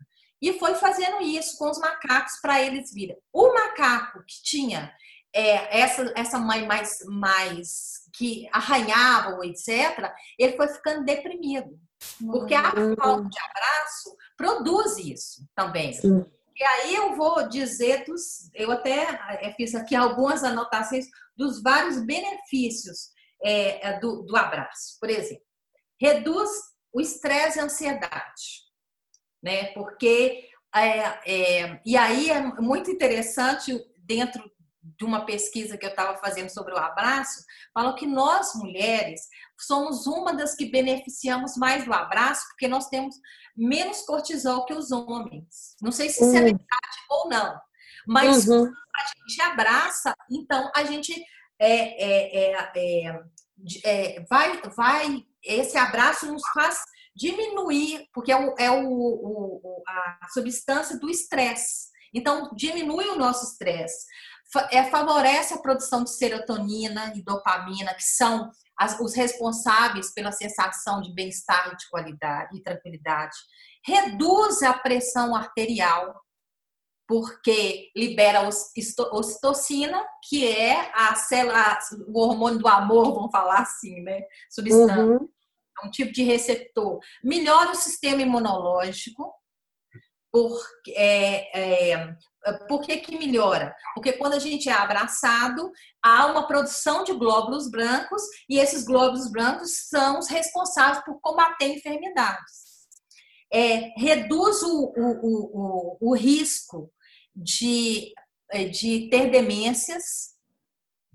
E 0.41 0.53
foi 0.59 0.75
fazendo 0.75 1.21
isso 1.21 1.57
com 1.57 1.69
os 1.69 1.79
macacos 1.79 2.39
para 2.41 2.61
eles 2.61 2.93
virem. 2.93 3.17
O 3.31 3.53
macaco 3.53 4.23
que 4.25 4.41
tinha 4.43 4.93
é, 5.33 5.79
essa, 5.81 6.11
essa 6.15 6.39
mãe 6.39 6.65
mais, 6.65 6.97
mais 7.05 8.01
que 8.13 8.49
arranhava, 8.51 9.45
etc., 9.45 10.11
ele 10.37 10.57
foi 10.57 10.67
ficando 10.67 11.05
deprimido. 11.05 11.79
Porque 12.25 12.55
a 12.55 12.71
falta 12.71 13.29
de 13.29 13.39
abraço 13.39 14.17
produz 14.35 14.97
isso 14.97 15.47
também. 15.55 15.93
Sim. 15.93 16.25
E 16.57 16.63
aí 16.63 16.95
eu 16.95 17.15
vou 17.15 17.47
dizer 17.47 18.05
dos, 18.05 18.49
eu 18.53 18.71
até 18.71 19.19
eh, 19.41 19.53
fiz 19.55 19.73
aqui 19.73 19.95
algumas 19.95 20.43
anotações 20.43 21.05
dos 21.35 21.61
vários 21.61 22.03
benefícios 22.03 23.09
é, 23.43 23.99
do, 23.99 24.23
do 24.23 24.35
abraço. 24.35 24.97
Por 24.99 25.09
exemplo, 25.09 25.43
reduz 25.99 26.49
o 26.93 26.99
estresse 26.99 27.57
e 27.57 27.61
a 27.61 27.65
ansiedade, 27.65 28.63
né? 29.41 29.65
Porque 29.73 30.49
é, 30.73 31.63
é, 31.63 31.81
e 31.85 31.97
aí 31.97 32.29
é 32.29 32.41
muito 32.61 32.89
interessante 32.89 33.77
dentro 33.97 34.49
de 34.83 35.05
uma 35.05 35.25
pesquisa 35.25 35.77
que 35.77 35.85
eu 35.85 35.91
estava 35.91 36.17
fazendo 36.17 36.49
sobre 36.49 36.73
o 36.73 36.77
abraço, 36.77 37.43
falou 37.73 37.93
que 37.93 38.07
nós 38.07 38.55
mulheres 38.55 39.21
somos 39.59 40.07
uma 40.07 40.33
das 40.33 40.55
que 40.55 40.71
beneficiamos 40.71 41.55
mais 41.55 41.85
do 41.85 41.93
abraço, 41.93 42.47
porque 42.49 42.67
nós 42.67 42.87
temos 42.87 43.15
menos 43.55 44.01
cortisol 44.01 44.65
que 44.65 44.73
os 44.73 44.91
homens. 44.91 45.75
Não 45.81 45.91
sei 45.91 46.09
se 46.09 46.23
isso 46.23 46.35
é 46.35 46.39
uhum. 46.39 46.45
verdade 46.45 46.97
ou 47.09 47.29
não, 47.29 47.59
mas 48.07 48.47
uhum. 48.47 48.65
a 48.65 49.29
gente 49.29 49.41
abraça, 49.41 50.15
então 50.31 50.71
a 50.75 50.83
gente 50.83 51.23
é, 51.61 52.03
é, 52.03 52.51
é, 52.51 53.21
é, 53.85 54.15
é 54.15 54.25
vai, 54.29 54.61
vai, 54.75 55.23
esse 55.43 55.77
abraço 55.77 56.31
nos 56.31 56.41
faz 56.53 56.79
diminuir, 57.15 58.07
porque 58.13 58.31
é, 58.31 58.35
o, 58.35 58.55
é 58.57 58.71
o, 58.71 58.87
o 58.87 59.83
a 59.87 60.27
substância 60.33 60.97
do 60.99 61.09
estresse. 61.09 61.89
Então, 62.13 62.51
diminui 62.55 63.07
o 63.07 63.17
nosso 63.17 63.45
estresse 63.45 64.05
é, 64.71 64.83
favorece 64.89 65.53
a 65.53 65.59
produção 65.59 66.03
de 66.03 66.11
serotonina 66.11 67.13
e 67.15 67.23
dopamina, 67.23 67.93
que 67.93 68.03
são 68.03 68.51
as, 68.77 68.99
os 68.99 69.15
responsáveis 69.15 70.13
pela 70.13 70.31
sensação 70.31 71.01
de 71.01 71.13
bem-estar, 71.13 71.75
de 71.75 71.89
qualidade 71.89 72.57
e 72.57 72.61
tranquilidade. 72.61 73.35
Reduz 73.85 74.61
a 74.63 74.73
pressão 74.73 75.35
arterial, 75.35 76.13
porque 77.11 77.91
libera 77.93 78.47
ocitocina, 78.47 80.01
que 80.23 80.47
é 80.47 80.89
a 80.95 81.13
célula, 81.13 81.77
o 82.07 82.21
hormônio 82.21 82.57
do 82.57 82.69
amor, 82.69 83.13
vamos 83.13 83.31
falar 83.31 83.59
assim, 83.59 83.99
né? 84.01 84.21
Substância. 84.49 85.03
Uhum. 85.03 85.29
É 85.83 85.87
um 85.87 85.91
tipo 85.91 86.13
de 86.13 86.23
receptor. 86.23 86.99
Melhora 87.21 87.71
o 87.71 87.75
sistema 87.75 88.21
imunológico, 88.21 89.29
porque 90.31 90.93
é, 90.95 91.91
é, 91.99 92.15
por 92.69 92.79
que, 92.79 92.95
que 92.95 93.17
melhora? 93.17 93.75
Porque 93.93 94.13
quando 94.13 94.35
a 94.35 94.39
gente 94.39 94.69
é 94.69 94.71
abraçado, 94.71 95.69
há 96.01 96.27
uma 96.27 96.47
produção 96.47 97.03
de 97.03 97.11
glóbulos 97.11 97.69
brancos 97.69 98.21
e 98.47 98.57
esses 98.57 98.85
glóbulos 98.85 99.29
brancos 99.29 99.89
são 99.89 100.17
os 100.17 100.29
responsáveis 100.29 101.03
por 101.03 101.19
combater 101.19 101.65
enfermidades. 101.65 102.71
É, 103.53 103.91
reduz 103.97 104.63
o, 104.63 104.93
o, 104.95 105.97
o, 105.97 105.97
o, 105.99 106.15
risco 106.15 106.89
de, 107.35 108.13
é, 108.51 108.65
de 108.65 109.09
ter 109.09 109.29
demências. 109.29 110.31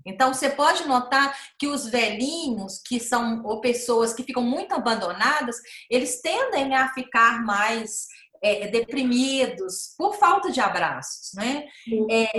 Então, 0.05 0.33
você 0.33 0.49
pode 0.49 0.87
notar 0.87 1.37
que 1.59 1.67
os 1.67 1.87
velhinhos, 1.87 2.81
que 2.85 2.99
são 2.99 3.43
ou 3.43 3.59
pessoas 3.59 4.13
que 4.13 4.23
ficam 4.23 4.41
muito 4.41 4.73
abandonadas, 4.73 5.57
eles 5.89 6.21
tendem 6.21 6.73
a 6.75 6.93
ficar 6.93 7.43
mais 7.43 8.07
é, 8.41 8.67
deprimidos 8.67 9.93
por 9.97 10.15
falta 10.15 10.51
de 10.51 10.61
abraços, 10.61 11.33
né? 11.33 11.67
É, 12.09 12.31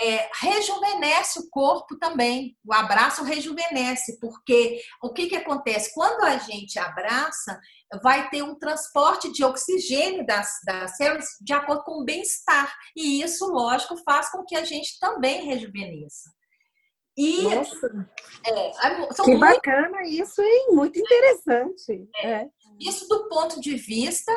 é, 0.00 0.30
rejuvenesce 0.40 1.38
o 1.38 1.50
corpo 1.50 1.96
também. 1.98 2.56
O 2.64 2.72
abraço 2.72 3.24
rejuvenesce, 3.24 4.18
porque 4.20 4.82
o 5.02 5.12
que, 5.12 5.28
que 5.28 5.36
acontece? 5.36 5.94
Quando 5.94 6.24
a 6.24 6.38
gente 6.38 6.78
abraça, 6.78 7.60
vai 8.02 8.30
ter 8.30 8.42
um 8.42 8.58
transporte 8.58 9.32
de 9.32 9.44
oxigênio 9.44 10.24
das, 10.24 10.60
das 10.64 10.96
células 10.96 11.26
de 11.40 11.52
acordo 11.52 11.82
com 11.84 12.00
o 12.00 12.04
bem-estar. 12.04 12.72
E 12.96 13.22
isso, 13.22 13.46
lógico, 13.46 13.96
faz 14.04 14.30
com 14.30 14.44
que 14.44 14.56
a 14.56 14.64
gente 14.64 14.98
também 14.98 15.44
rejuvenesça. 15.44 16.30
E 17.16 17.42
Nossa. 17.42 18.08
É, 18.46 18.70
que 19.22 19.30
muito... 19.30 19.40
bacana 19.40 20.02
isso, 20.06 20.40
hein? 20.40 20.68
Muito 20.70 20.98
interessante. 20.98 22.08
É. 22.16 22.30
é. 22.30 22.48
Isso 22.80 23.06
do 23.06 23.28
ponto 23.28 23.60
de 23.60 23.76
vista 23.76 24.32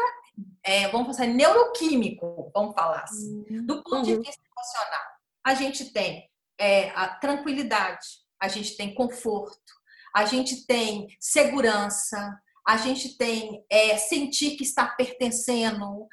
é, 0.64 0.88
vamos 0.90 1.16
falar, 1.16 1.30
neuroquímico, 1.30 2.52
vamos 2.54 2.74
falar 2.74 3.04
assim. 3.04 3.46
Uhum. 3.50 3.66
Do 3.66 3.84
ponto 3.84 4.04
de 4.04 4.16
uhum. 4.16 4.22
vista 4.22 4.42
emocional, 4.44 5.06
a 5.46 5.54
gente 5.54 5.94
tem 5.94 6.30
é, 6.60 6.90
a 6.90 7.08
tranquilidade, 7.08 8.06
a 8.42 8.48
gente 8.48 8.76
tem 8.76 8.94
conforto, 8.94 9.74
a 10.14 10.26
gente 10.26 10.66
tem 10.66 11.08
segurança, 11.20 12.40
a 12.68 12.78
gente 12.78 13.18
tem 13.18 13.64
é, 13.70 13.98
sentir 13.98 14.58
que 14.58 14.64
está 14.64 14.88
pertencendo. 14.88 16.08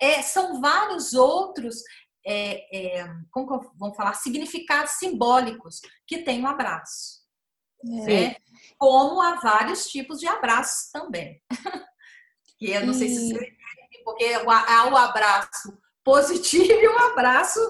É, 0.00 0.22
são 0.22 0.60
vários 0.60 1.12
outros, 1.14 1.82
é, 2.24 2.98
é, 3.00 3.08
como 3.30 3.60
vamos 3.76 3.96
falar, 3.96 4.14
significados 4.14 4.92
simbólicos 4.92 5.80
que 6.06 6.18
tem 6.18 6.40
o 6.40 6.44
um 6.44 6.46
abraço. 6.46 7.18
Né? 7.82 8.36
Como 8.76 9.20
há 9.20 9.36
vários 9.36 9.88
tipos 9.88 10.18
de 10.18 10.26
abraços 10.26 10.90
também. 10.90 11.42
que 12.58 12.70
eu 12.70 12.86
não 12.86 12.92
sei 12.92 13.08
se 13.08 13.32
você 13.32 13.58
porque 14.04 14.24
há 14.24 14.88
o 14.88 14.96
abraço 14.96 15.78
positivo 16.02 16.64
e 16.80 16.88
o 16.88 16.98
abraço 16.98 17.60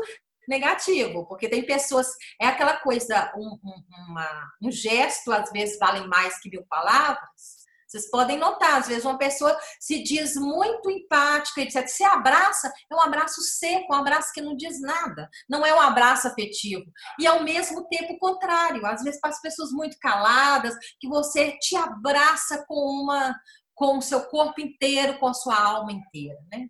negativo, 0.49 1.27
porque 1.27 1.49
tem 1.49 1.67
pessoas, 1.67 2.07
é 2.41 2.47
aquela 2.47 2.77
coisa, 2.77 3.33
um, 3.37 3.59
um, 3.63 3.85
uma, 4.09 4.53
um 4.63 4.71
gesto 4.71 5.33
às 5.33 5.51
vezes 5.51 5.79
vale 5.79 6.07
mais 6.07 6.39
que 6.41 6.49
mil 6.49 6.65
palavras. 6.67 7.58
Vocês 7.89 8.11
podem 8.11 8.39
notar, 8.39 8.79
às 8.79 8.87
vezes 8.87 9.05
uma 9.05 9.17
pessoa 9.17 9.59
se 9.81 10.03
diz 10.03 10.37
muito 10.37 10.91
empática, 10.91 11.63
etc. 11.63 11.89
Se 11.89 12.05
abraça, 12.05 12.71
é 12.91 12.95
um 12.95 13.01
abraço 13.01 13.41
seco, 13.41 13.95
um 13.95 13.97
abraço 13.97 14.33
que 14.33 14.43
não 14.43 14.55
diz 14.55 14.81
nada. 14.81 15.29
Não 15.49 15.65
é 15.65 15.75
um 15.75 15.81
abraço 15.81 16.29
afetivo. 16.29 16.85
E 17.19 17.27
ao 17.27 17.43
mesmo 17.43 17.89
tempo 17.89 18.13
o 18.13 18.19
contrário. 18.19 18.85
Às 18.85 19.03
vezes 19.03 19.21
para 19.21 19.31
as 19.31 19.41
pessoas 19.41 19.71
muito 19.71 19.99
caladas, 19.99 20.77
que 21.01 21.09
você 21.09 21.57
te 21.59 21.75
abraça 21.77 22.65
com 22.67 22.75
uma 22.75 23.35
com 23.75 23.97
o 23.97 24.03
seu 24.03 24.25
corpo 24.25 24.61
inteiro, 24.61 25.21
com 25.21 25.29
a 25.29 25.35
sua 25.35 25.57
alma 25.57 25.93
inteira, 25.93 26.37
né? 26.51 26.69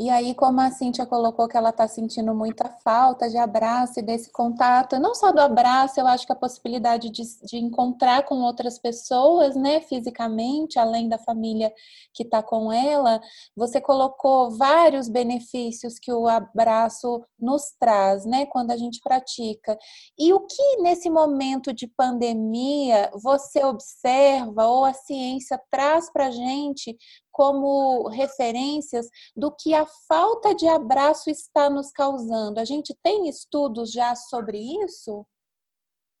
E 0.00 0.08
aí, 0.08 0.34
como 0.34 0.62
a 0.62 0.70
Cíntia 0.70 1.04
colocou 1.04 1.46
que 1.46 1.58
ela 1.58 1.68
está 1.68 1.86
sentindo 1.86 2.34
muita 2.34 2.70
falta 2.82 3.28
de 3.28 3.36
abraço 3.36 4.00
e 4.00 4.02
desse 4.02 4.32
contato, 4.32 4.98
não 4.98 5.14
só 5.14 5.30
do 5.30 5.40
abraço, 5.40 6.00
eu 6.00 6.06
acho 6.06 6.24
que 6.26 6.32
a 6.32 6.36
possibilidade 6.36 7.10
de, 7.10 7.22
de 7.44 7.58
encontrar 7.58 8.24
com 8.24 8.36
outras 8.36 8.78
pessoas, 8.78 9.54
né, 9.54 9.82
fisicamente, 9.82 10.78
além 10.78 11.06
da 11.06 11.18
família 11.18 11.70
que 12.14 12.22
está 12.22 12.42
com 12.42 12.72
ela, 12.72 13.20
você 13.54 13.78
colocou 13.78 14.56
vários 14.56 15.06
benefícios 15.06 15.98
que 15.98 16.10
o 16.10 16.26
abraço 16.26 17.22
nos 17.38 17.64
traz, 17.78 18.24
né, 18.24 18.46
quando 18.46 18.70
a 18.70 18.78
gente 18.78 19.00
pratica. 19.04 19.78
E 20.18 20.32
o 20.32 20.40
que 20.46 20.78
nesse 20.80 21.10
momento 21.10 21.74
de 21.74 21.86
pandemia 21.86 23.10
você 23.22 23.62
observa 23.62 24.66
ou 24.66 24.82
a 24.82 24.94
ciência 24.94 25.60
traz 25.70 26.10
para 26.10 26.28
a 26.28 26.30
gente 26.30 26.96
como 27.30 28.08
referências 28.08 29.08
do 29.36 29.50
que 29.50 29.74
a 29.74 29.86
falta 30.08 30.54
de 30.54 30.68
abraço 30.68 31.30
está 31.30 31.70
nos 31.70 31.90
causando. 31.90 32.60
A 32.60 32.64
gente 32.64 32.96
tem 33.02 33.28
estudos 33.28 33.92
já 33.92 34.14
sobre 34.14 34.58
isso? 34.84 35.26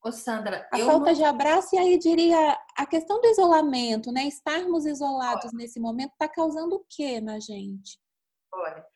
Ô 0.02 0.10
Sandra, 0.10 0.66
a 0.72 0.78
falta 0.78 1.06
não... 1.06 1.12
de 1.12 1.24
abraço 1.24 1.76
e 1.76 1.78
aí 1.78 1.98
diria 1.98 2.58
a 2.76 2.86
questão 2.86 3.20
do 3.20 3.26
isolamento, 3.26 4.10
né? 4.10 4.24
Estarmos 4.24 4.86
isolados 4.86 5.46
Olha. 5.46 5.58
nesse 5.58 5.78
momento 5.78 6.12
está 6.12 6.26
causando 6.26 6.76
o 6.76 6.84
que 6.88 7.20
na 7.20 7.38
gente? 7.38 7.98
Olha, 8.52 8.86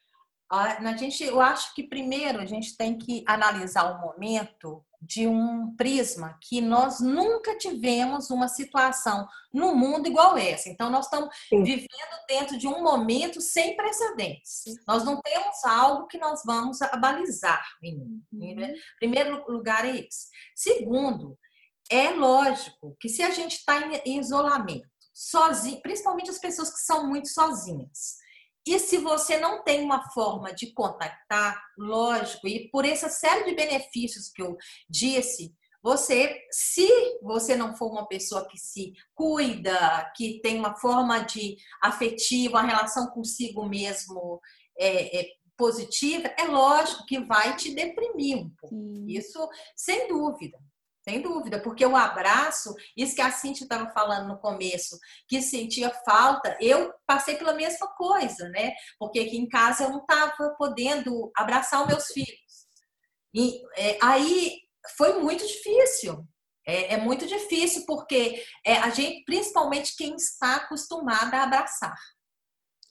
a 0.50 0.96
gente, 0.96 1.24
eu 1.24 1.40
acho 1.40 1.74
que 1.74 1.82
primeiro 1.82 2.40
a 2.40 2.46
gente 2.46 2.76
tem 2.76 2.96
que 2.96 3.24
analisar 3.26 3.92
o 3.92 4.00
momento 4.00 4.84
de 5.06 5.26
um 5.26 5.74
prisma 5.76 6.38
que 6.40 6.60
nós 6.60 7.00
nunca 7.00 7.56
tivemos 7.56 8.30
uma 8.30 8.48
situação 8.48 9.28
no 9.52 9.74
mundo 9.74 10.08
igual 10.08 10.36
essa. 10.36 10.68
Então, 10.68 10.90
nós 10.90 11.04
estamos 11.04 11.34
Sim. 11.48 11.62
vivendo 11.62 12.26
dentro 12.26 12.58
de 12.58 12.66
um 12.66 12.82
momento 12.82 13.40
sem 13.40 13.76
precedentes. 13.76 14.62
Sim. 14.64 14.74
Nós 14.86 15.04
não 15.04 15.20
temos 15.20 15.64
algo 15.64 16.06
que 16.06 16.18
nós 16.18 16.42
vamos 16.44 16.80
abalizar. 16.82 17.64
Uhum. 17.82 18.22
Primeiro 18.98 19.44
lugar 19.50 19.84
é 19.84 19.92
isso. 19.92 20.28
Segundo, 20.56 21.38
é 21.90 22.10
lógico 22.10 22.96
que 22.98 23.08
se 23.08 23.22
a 23.22 23.30
gente 23.30 23.56
está 23.56 23.80
em 24.04 24.18
isolamento, 24.18 24.88
sozinho, 25.12 25.80
principalmente 25.82 26.30
as 26.30 26.38
pessoas 26.38 26.72
que 26.72 26.80
são 26.80 27.06
muito 27.06 27.28
sozinhas, 27.28 28.16
e 28.66 28.78
se 28.78 28.98
você 28.98 29.38
não 29.38 29.62
tem 29.62 29.82
uma 29.82 30.10
forma 30.10 30.54
de 30.54 30.72
contactar, 30.72 31.62
lógico, 31.76 32.48
e 32.48 32.68
por 32.70 32.84
essa 32.84 33.08
série 33.08 33.44
de 33.44 33.54
benefícios 33.54 34.30
que 34.30 34.42
eu 34.42 34.56
disse, 34.88 35.54
você, 35.82 36.40
se 36.50 36.88
você 37.22 37.54
não 37.54 37.76
for 37.76 37.90
uma 37.90 38.08
pessoa 38.08 38.48
que 38.48 38.56
se 38.56 38.94
cuida, 39.14 40.10
que 40.16 40.40
tem 40.40 40.58
uma 40.58 40.74
forma 40.76 41.20
de 41.20 41.58
afetiva, 41.82 42.58
uma 42.58 42.66
relação 42.66 43.08
consigo 43.08 43.68
mesmo 43.68 44.40
é, 44.78 45.20
é, 45.20 45.26
positiva, 45.58 46.28
é 46.38 46.44
lógico 46.44 47.04
que 47.04 47.20
vai 47.20 47.54
te 47.56 47.74
deprimir 47.74 48.38
um 48.38 48.50
pouco. 48.58 48.74
Isso 49.06 49.46
sem 49.76 50.08
dúvida. 50.08 50.58
Sem 51.06 51.20
dúvida, 51.20 51.60
porque 51.60 51.84
o 51.84 51.94
abraço, 51.94 52.74
isso 52.96 53.14
que 53.14 53.20
a 53.20 53.30
Cintia 53.30 53.64
estava 53.64 53.92
falando 53.92 54.26
no 54.26 54.38
começo, 54.38 54.98
que 55.28 55.42
sentia 55.42 55.90
falta, 56.02 56.56
eu 56.58 56.94
passei 57.06 57.36
pela 57.36 57.52
mesma 57.52 57.86
coisa, 57.88 58.48
né? 58.48 58.72
Porque 58.98 59.20
aqui 59.20 59.36
em 59.36 59.46
casa 59.46 59.84
eu 59.84 59.90
não 59.90 60.00
estava 60.00 60.54
podendo 60.56 61.30
abraçar 61.36 61.82
os 61.82 61.88
meus 61.88 62.06
filhos. 62.06 62.66
E 63.34 63.60
é, 63.76 63.98
aí 64.00 64.56
foi 64.96 65.18
muito 65.20 65.46
difícil. 65.46 66.26
É, 66.66 66.94
é 66.94 66.96
muito 66.96 67.26
difícil 67.26 67.84
porque 67.86 68.42
é, 68.64 68.78
a 68.78 68.88
gente, 68.88 69.24
principalmente 69.24 69.94
quem 69.96 70.16
está 70.16 70.56
acostumada 70.56 71.36
a 71.36 71.42
abraçar. 71.42 71.94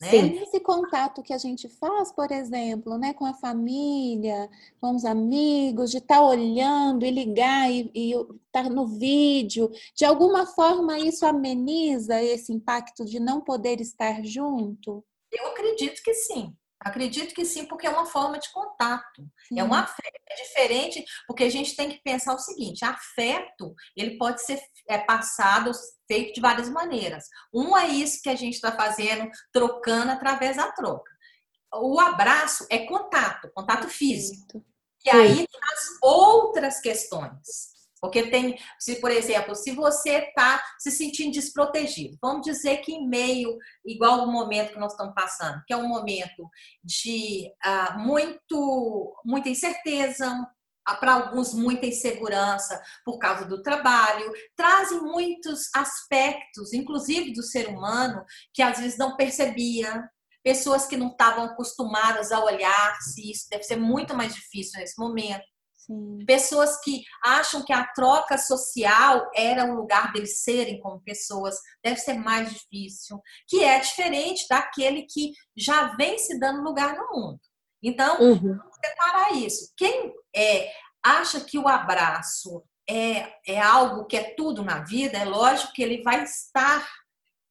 Né? 0.00 0.10
Sim. 0.10 0.42
Esse 0.42 0.60
contato 0.60 1.22
que 1.22 1.32
a 1.32 1.38
gente 1.38 1.68
faz, 1.68 2.10
por 2.12 2.30
exemplo, 2.30 2.98
né, 2.98 3.14
com 3.14 3.24
a 3.24 3.34
família, 3.34 4.48
com 4.80 4.94
os 4.94 5.04
amigos, 5.04 5.90
de 5.90 5.98
estar 5.98 6.16
tá 6.16 6.26
olhando 6.26 7.04
e 7.04 7.10
ligar 7.10 7.70
e 7.70 8.10
estar 8.12 8.64
tá 8.64 8.70
no 8.70 8.86
vídeo, 8.86 9.70
de 9.94 10.04
alguma 10.04 10.46
forma 10.46 10.98
isso 10.98 11.24
ameniza 11.24 12.22
esse 12.22 12.52
impacto 12.52 13.04
de 13.04 13.20
não 13.20 13.40
poder 13.40 13.80
estar 13.80 14.24
junto? 14.24 15.04
Eu 15.30 15.46
acredito 15.48 16.02
que 16.02 16.14
sim. 16.14 16.54
Acredito 16.84 17.34
que 17.34 17.44
sim, 17.46 17.64
porque 17.64 17.86
é 17.86 17.90
uma 17.90 18.04
forma 18.04 18.38
de 18.38 18.52
contato. 18.52 19.22
É 19.22 19.48
sim. 19.48 19.60
É 19.60 19.64
um 19.64 19.72
afeto. 19.72 20.20
É 20.28 20.34
diferente, 20.42 21.04
porque 21.26 21.44
a 21.44 21.50
gente 21.50 21.74
tem 21.74 21.88
que 21.88 22.02
pensar 22.02 22.34
o 22.34 22.38
seguinte: 22.38 22.84
afeto 22.84 23.74
ele 23.96 24.18
pode 24.18 24.42
ser 24.44 24.60
é, 24.88 24.98
passado, 24.98 25.70
feito 26.06 26.34
de 26.34 26.40
várias 26.40 26.68
maneiras. 26.68 27.24
Um 27.52 27.76
é 27.76 27.88
isso 27.88 28.20
que 28.22 28.28
a 28.28 28.36
gente 28.36 28.54
está 28.54 28.72
fazendo, 28.72 29.30
trocando 29.52 30.12
através 30.12 30.56
da 30.56 30.70
troca. 30.72 31.10
O 31.72 31.98
abraço 31.98 32.66
é 32.70 32.86
contato, 32.86 33.50
contato 33.54 33.88
físico. 33.88 34.64
Que 35.00 35.10
aí 35.10 35.46
traz 35.46 35.98
outras 36.02 36.80
questões. 36.80 37.73
Porque 38.04 38.24
tem, 38.24 38.58
se 38.78 38.96
por 38.96 39.10
exemplo, 39.10 39.54
se 39.54 39.70
você 39.70 40.16
está 40.18 40.62
se 40.78 40.90
sentindo 40.90 41.32
desprotegido, 41.32 42.18
vamos 42.20 42.42
dizer 42.42 42.82
que 42.82 42.92
em 42.92 43.08
meio, 43.08 43.56
igual 43.82 44.24
o 44.24 44.30
momento 44.30 44.74
que 44.74 44.78
nós 44.78 44.92
estamos 44.92 45.14
passando, 45.14 45.62
que 45.66 45.72
é 45.72 45.76
um 45.78 45.88
momento 45.88 46.50
de 46.84 47.50
uh, 47.64 47.98
muito, 47.98 49.16
muita 49.24 49.48
incerteza, 49.48 50.28
ah, 50.86 50.96
para 50.96 51.14
alguns 51.14 51.54
muita 51.54 51.86
insegurança 51.86 52.78
por 53.06 53.18
causa 53.18 53.46
do 53.46 53.62
trabalho, 53.62 54.30
trazem 54.54 55.00
muitos 55.00 55.74
aspectos, 55.74 56.74
inclusive 56.74 57.32
do 57.32 57.42
ser 57.42 57.70
humano, 57.70 58.22
que 58.52 58.60
às 58.60 58.80
vezes 58.80 58.98
não 58.98 59.16
percebia, 59.16 60.06
pessoas 60.42 60.86
que 60.86 60.98
não 60.98 61.08
estavam 61.08 61.44
acostumadas 61.44 62.30
a 62.32 62.44
olhar 62.44 62.98
se 63.00 63.30
isso 63.30 63.46
deve 63.50 63.62
ser 63.62 63.76
muito 63.76 64.14
mais 64.14 64.34
difícil 64.34 64.78
nesse 64.78 65.00
momento. 65.00 65.53
Sim. 65.86 66.24
Pessoas 66.26 66.80
que 66.80 67.02
acham 67.22 67.62
que 67.64 67.72
a 67.72 67.86
troca 67.88 68.38
social 68.38 69.30
era 69.34 69.64
o 69.64 69.74
lugar 69.74 70.12
deles 70.12 70.42
serem 70.42 70.80
como 70.80 71.02
pessoas, 71.02 71.56
deve 71.82 71.98
ser 71.98 72.14
mais 72.14 72.50
difícil, 72.52 73.20
que 73.46 73.62
é 73.62 73.78
diferente 73.78 74.46
daquele 74.48 75.02
que 75.02 75.32
já 75.56 75.94
vem 75.96 76.18
se 76.18 76.38
dando 76.38 76.62
lugar 76.62 76.96
no 76.96 77.06
mundo. 77.12 77.40
Então, 77.82 78.18
uhum. 78.20 78.58
separar 78.82 79.32
isso. 79.34 79.72
Quem 79.76 80.12
é, 80.34 80.72
acha 81.04 81.40
que 81.40 81.58
o 81.58 81.68
abraço 81.68 82.64
é, 82.88 83.34
é 83.46 83.60
algo 83.60 84.06
que 84.06 84.16
é 84.16 84.34
tudo 84.34 84.64
na 84.64 84.82
vida, 84.84 85.18
é 85.18 85.24
lógico 85.24 85.72
que 85.72 85.82
ele 85.82 86.02
vai 86.02 86.22
estar 86.22 86.86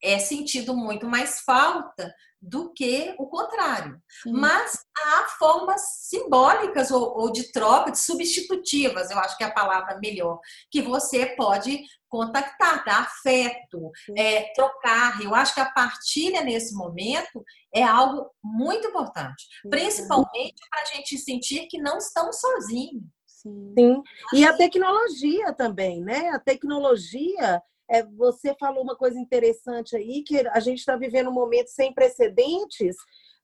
é, 0.03 0.19
sentindo 0.19 0.75
muito 0.75 1.07
mais 1.07 1.39
falta 1.39 2.13
do 2.41 2.74
que 2.74 3.15
o 3.17 3.25
contrário. 3.27 3.98
Sim. 4.22 4.33
Mas 4.33 4.77
há 4.98 5.27
formas 5.39 5.81
simbólicas 6.01 6.91
ou, 6.91 7.17
ou, 7.17 7.31
de 7.31 7.51
troca, 7.53 7.91
de 7.91 7.98
substitutivas, 7.98 9.10
eu 9.10 9.17
acho 9.17 9.38
que 9.38 9.45
é 9.45 9.48
a 9.48 9.53
palavra 9.53 9.98
melhor, 10.00 10.39
que 10.69 10.81
você 10.81 11.27
pode 11.38 11.81
contactar, 12.10 12.83
dar 12.83 13.03
afeto, 13.03 13.89
é, 14.15 14.51
trocar. 14.53 15.22
Eu 15.22 15.33
acho 15.33 15.53
que 15.53 15.62
a 15.62 15.72
partilha 15.72 16.43
nesse 16.43 16.75
momento 16.75 17.43
é 17.74 17.81
algo 17.81 18.29
muito 18.43 18.89
importante, 18.89 19.48
principalmente 19.69 20.62
para 20.69 20.81
a 20.81 20.85
gente 20.85 21.18
sentir 21.18 21.68
que 21.68 21.81
não 21.81 21.98
estamos 21.98 22.39
sozinhos. 22.42 23.03
Sim. 23.25 23.74
Sim. 23.77 24.03
E 24.33 24.46
a 24.46 24.55
tecnologia 24.55 25.53
também, 25.53 26.01
né? 26.01 26.29
A 26.29 26.39
tecnologia 26.39 27.61
é, 27.89 28.03
você 28.03 28.55
falou 28.59 28.83
uma 28.83 28.96
coisa 28.96 29.19
interessante 29.19 29.96
aí, 29.96 30.24
que 30.24 30.48
a 30.48 30.59
gente 30.59 30.79
está 30.79 30.96
vivendo 30.96 31.29
um 31.29 31.33
momento 31.33 31.67
sem 31.67 31.93
precedentes 31.93 32.96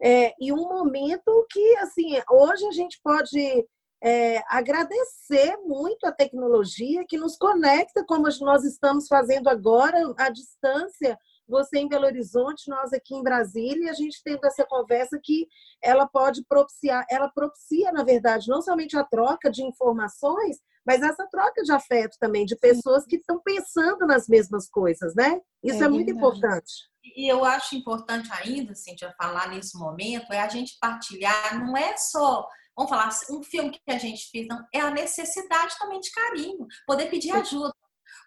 é, 0.01 0.33
e 0.39 0.51
um 0.53 0.67
momento 0.67 1.45
que, 1.51 1.75
assim, 1.77 2.13
hoje 2.29 2.65
a 2.65 2.71
gente 2.71 2.99
pode 3.03 3.67
é, 4.01 4.41
agradecer 4.47 5.57
muito 5.65 6.05
a 6.05 6.11
tecnologia 6.11 7.05
que 7.07 7.17
nos 7.17 7.35
conecta, 7.35 8.05
como 8.05 8.27
nós 8.41 8.63
estamos 8.63 9.07
fazendo 9.07 9.49
agora, 9.49 9.97
à 10.17 10.29
distância, 10.29 11.17
você 11.47 11.79
em 11.79 11.87
Belo 11.87 12.05
Horizonte, 12.05 12.69
nós 12.69 12.93
aqui 12.93 13.15
em 13.15 13.23
Brasília, 13.23 13.87
e 13.87 13.89
a 13.89 13.93
gente 13.93 14.21
tendo 14.23 14.45
essa 14.45 14.65
conversa 14.65 15.19
que 15.21 15.47
ela 15.81 16.07
pode 16.07 16.45
propiciar, 16.45 17.05
ela 17.09 17.27
propicia, 17.27 17.91
na 17.91 18.03
verdade, 18.03 18.47
não 18.47 18.61
somente 18.61 18.95
a 18.95 19.03
troca 19.03 19.49
de 19.49 19.63
informações, 19.63 20.59
mas 20.85 21.01
essa 21.01 21.27
troca 21.27 21.61
de 21.61 21.71
afeto 21.71 22.17
também, 22.19 22.45
de 22.45 22.55
pessoas 22.55 23.05
que 23.05 23.17
estão 23.17 23.41
pensando 23.41 24.05
nas 24.07 24.27
mesmas 24.27 24.69
coisas, 24.69 25.13
né? 25.15 25.39
Isso 25.63 25.83
é, 25.83 25.85
é 25.85 25.89
muito 25.89 26.11
importante. 26.11 26.71
E 27.03 27.31
eu 27.31 27.43
acho 27.43 27.75
importante 27.75 28.29
ainda, 28.31 28.75
Cintia, 28.75 29.13
falar 29.17 29.49
nesse 29.49 29.77
momento, 29.77 30.31
é 30.31 30.39
a 30.39 30.47
gente 30.47 30.77
partilhar, 30.79 31.65
não 31.65 31.75
é 31.75 31.95
só 31.97 32.47
vamos 32.79 32.91
falar, 32.91 33.09
um 33.29 33.43
filme 33.43 33.71
que 33.71 33.81
a 33.89 33.97
gente 33.97 34.29
fez, 34.31 34.47
não, 34.47 34.65
é 34.73 34.79
a 34.79 34.89
necessidade 34.89 35.75
também 35.77 35.99
de 35.99 36.09
carinho, 36.11 36.65
poder 36.87 37.09
pedir 37.09 37.31
ajuda. 37.33 37.73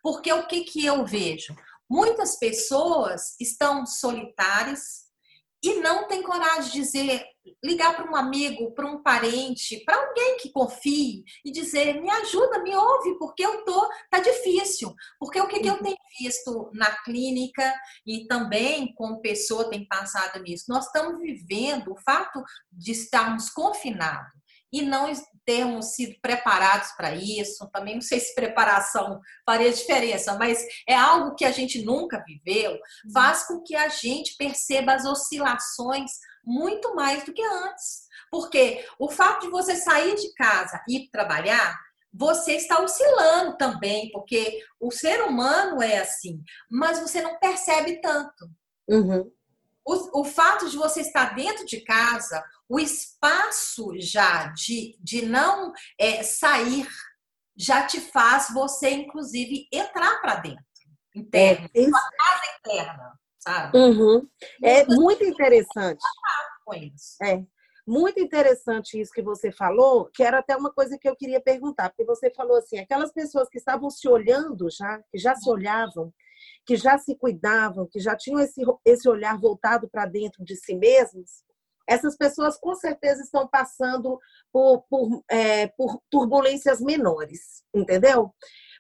Porque 0.03 0.31
o 0.31 0.47
que, 0.47 0.65
que 0.65 0.85
eu 0.85 1.07
vejo? 1.07 1.57
Muitas 1.91 2.39
pessoas 2.39 3.35
estão 3.41 3.87
solitárias, 3.87 5.11
e 5.63 5.77
não 5.77 6.09
tem 6.09 6.23
coragem 6.23 6.71
de 6.71 6.73
dizer, 6.73 7.25
ligar 7.63 7.97
para 7.97 8.11
um 8.11 8.17
amigo, 8.17 8.73
para 8.73 8.87
um 8.87 9.03
parente, 9.03 9.83
para 9.85 9.97
alguém 9.97 10.37
que 10.39 10.51
confie 10.51 11.25
e 11.45 11.51
dizer, 11.51 12.01
me 12.01 12.11
ajuda, 12.11 12.63
me 12.63 12.75
ouve, 12.75 13.19
porque 13.19 13.45
eu 13.45 13.65
tô, 13.65 13.89
tá 14.11 14.21
difícil. 14.21 14.95
Porque 15.19 15.41
o 15.41 15.49
que, 15.49 15.61
que 15.61 15.69
eu 15.69 15.75
uhum. 15.75 15.83
tenho 15.83 15.97
visto 16.19 16.71
na 16.75 16.91
clínica 17.03 17.73
e 18.07 18.27
também 18.27 18.95
como 18.95 19.21
pessoa 19.21 19.69
tem 19.69 19.87
passado 19.87 20.41
nisso, 20.43 20.67
nós 20.69 20.87
estamos 20.87 21.21
vivendo 21.21 21.93
o 21.93 22.01
fato 22.01 22.43
de 22.71 22.93
estarmos 22.93 23.51
confinados 23.51 24.43
e 24.73 24.81
não 24.81 25.13
termos 25.45 25.95
sido 25.95 26.15
preparados 26.23 26.93
para 26.93 27.15
isso. 27.15 27.69
Também 27.73 27.95
não 27.95 28.01
sei 28.01 28.19
se 28.21 28.35
preparação 28.35 29.21
faria 29.45 29.73
diferença, 29.73 30.37
mas 30.39 30.65
é 30.89 30.95
algo 30.95 31.35
que 31.35 31.45
a 31.45 31.53
gente 31.53 31.85
nunca 31.85 32.25
viveu, 32.25 32.73
uhum. 32.73 33.13
faz 33.13 33.47
com 33.47 33.63
que 33.63 33.75
a 33.75 33.89
gente 33.89 34.35
perceba 34.37 34.95
as 34.95 35.05
oscilações 35.05 36.13
muito 36.45 36.95
mais 36.95 37.25
do 37.25 37.33
que 37.33 37.43
antes. 37.43 38.07
Porque 38.31 38.85
o 38.99 39.11
fato 39.11 39.43
de 39.43 39.51
você 39.51 39.77
sair 39.77 40.15
de 40.15 40.33
casa 40.35 40.83
e 40.89 40.97
ir 40.97 41.11
trabalhar, 41.11 41.79
você 42.13 42.53
está 42.53 42.83
oscilando 42.83 43.57
também, 43.57 44.11
porque 44.11 44.63
o 44.79 44.91
ser 44.91 45.23
humano 45.23 45.83
é 45.83 45.99
assim, 45.99 46.43
mas 46.71 46.99
você 46.99 47.23
não 47.23 47.39
percebe 47.39 48.01
tanto. 48.01 48.51
Uhum. 48.89 49.31
O, 49.85 50.21
o 50.21 50.25
fato 50.25 50.69
de 50.69 50.77
você 50.77 51.01
estar 51.01 51.35
dentro 51.35 51.65
de 51.65 51.81
casa, 51.81 52.45
o 52.69 52.79
espaço 52.79 53.93
já 53.99 54.47
de, 54.49 54.97
de 55.01 55.27
não 55.27 55.73
é, 55.99 56.23
sair 56.23 56.87
já 57.57 57.87
te 57.87 58.01
faz 58.01 58.49
você, 58.53 58.91
inclusive, 58.91 59.69
entrar 59.73 60.21
para 60.21 60.37
dentro. 60.37 60.65
Interno, 61.15 61.69
é, 61.75 61.85
sua 61.85 62.01
casa 62.01 62.43
interna, 62.59 63.21
sabe? 63.43 63.77
Uhum. 63.77 64.29
É 64.63 64.85
muito 64.87 65.25
interessante. 65.25 66.03
É. 67.23 67.43
Muito 67.85 68.21
interessante 68.21 69.01
isso 69.01 69.13
que 69.13 69.23
você 69.23 69.51
falou, 69.51 70.09
que 70.15 70.23
era 70.23 70.39
até 70.39 70.57
uma 70.57 70.73
coisa 70.73 70.97
que 70.97 71.09
eu 71.09 71.17
queria 71.17 71.41
perguntar, 71.41 71.89
porque 71.89 72.05
você 72.05 72.31
falou 72.31 72.57
assim, 72.57 72.79
aquelas 72.79 73.13
pessoas 73.13 73.49
que 73.49 73.59
estavam 73.59 73.91
se 73.91 74.09
olhando 74.09 74.71
já, 74.71 75.03
que 75.11 75.19
já 75.19 75.35
se 75.35 75.51
olhavam, 75.51 76.15
que 76.65 76.77
já 76.77 76.97
se 76.97 77.17
cuidavam, 77.17 77.89
que 77.91 77.99
já 77.99 78.17
tinham 78.17 78.39
esse, 78.39 78.63
esse 78.85 79.09
olhar 79.09 79.37
voltado 79.37 79.89
para 79.91 80.07
dentro 80.07 80.45
de 80.45 80.55
si 80.55 80.77
mesmos, 80.77 81.43
essas 81.89 82.17
pessoas 82.17 82.57
com 82.57 82.75
certeza 82.77 83.23
estão 83.23 83.49
passando 83.49 84.17
por, 84.53 84.83
por, 84.89 85.25
é, 85.29 85.67
por 85.67 86.01
turbulências 86.09 86.81
menores, 86.81 87.65
entendeu? 87.75 88.33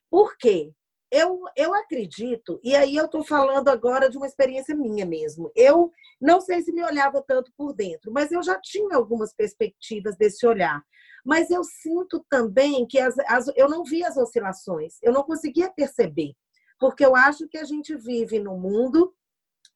Por 0.08 0.36
quê? 0.36 0.72
Eu, 1.14 1.42
eu 1.54 1.74
acredito, 1.74 2.58
e 2.64 2.74
aí 2.74 2.96
eu 2.96 3.04
estou 3.04 3.22
falando 3.22 3.68
agora 3.68 4.08
de 4.08 4.16
uma 4.16 4.26
experiência 4.26 4.74
minha 4.74 5.04
mesmo. 5.04 5.52
Eu 5.54 5.92
não 6.18 6.40
sei 6.40 6.62
se 6.62 6.72
me 6.72 6.82
olhava 6.82 7.22
tanto 7.22 7.52
por 7.54 7.74
dentro, 7.74 8.10
mas 8.10 8.32
eu 8.32 8.42
já 8.42 8.58
tinha 8.58 8.96
algumas 8.96 9.34
perspectivas 9.34 10.16
desse 10.16 10.46
olhar. 10.46 10.82
Mas 11.22 11.50
eu 11.50 11.62
sinto 11.64 12.24
também 12.30 12.86
que 12.86 12.98
as, 12.98 13.14
as, 13.28 13.46
eu 13.56 13.68
não 13.68 13.84
vi 13.84 14.02
as 14.02 14.16
oscilações, 14.16 14.94
eu 15.02 15.12
não 15.12 15.22
conseguia 15.22 15.70
perceber, 15.70 16.32
porque 16.80 17.04
eu 17.04 17.14
acho 17.14 17.46
que 17.46 17.58
a 17.58 17.64
gente 17.64 17.94
vive 17.94 18.40
no 18.40 18.56
mundo 18.56 19.14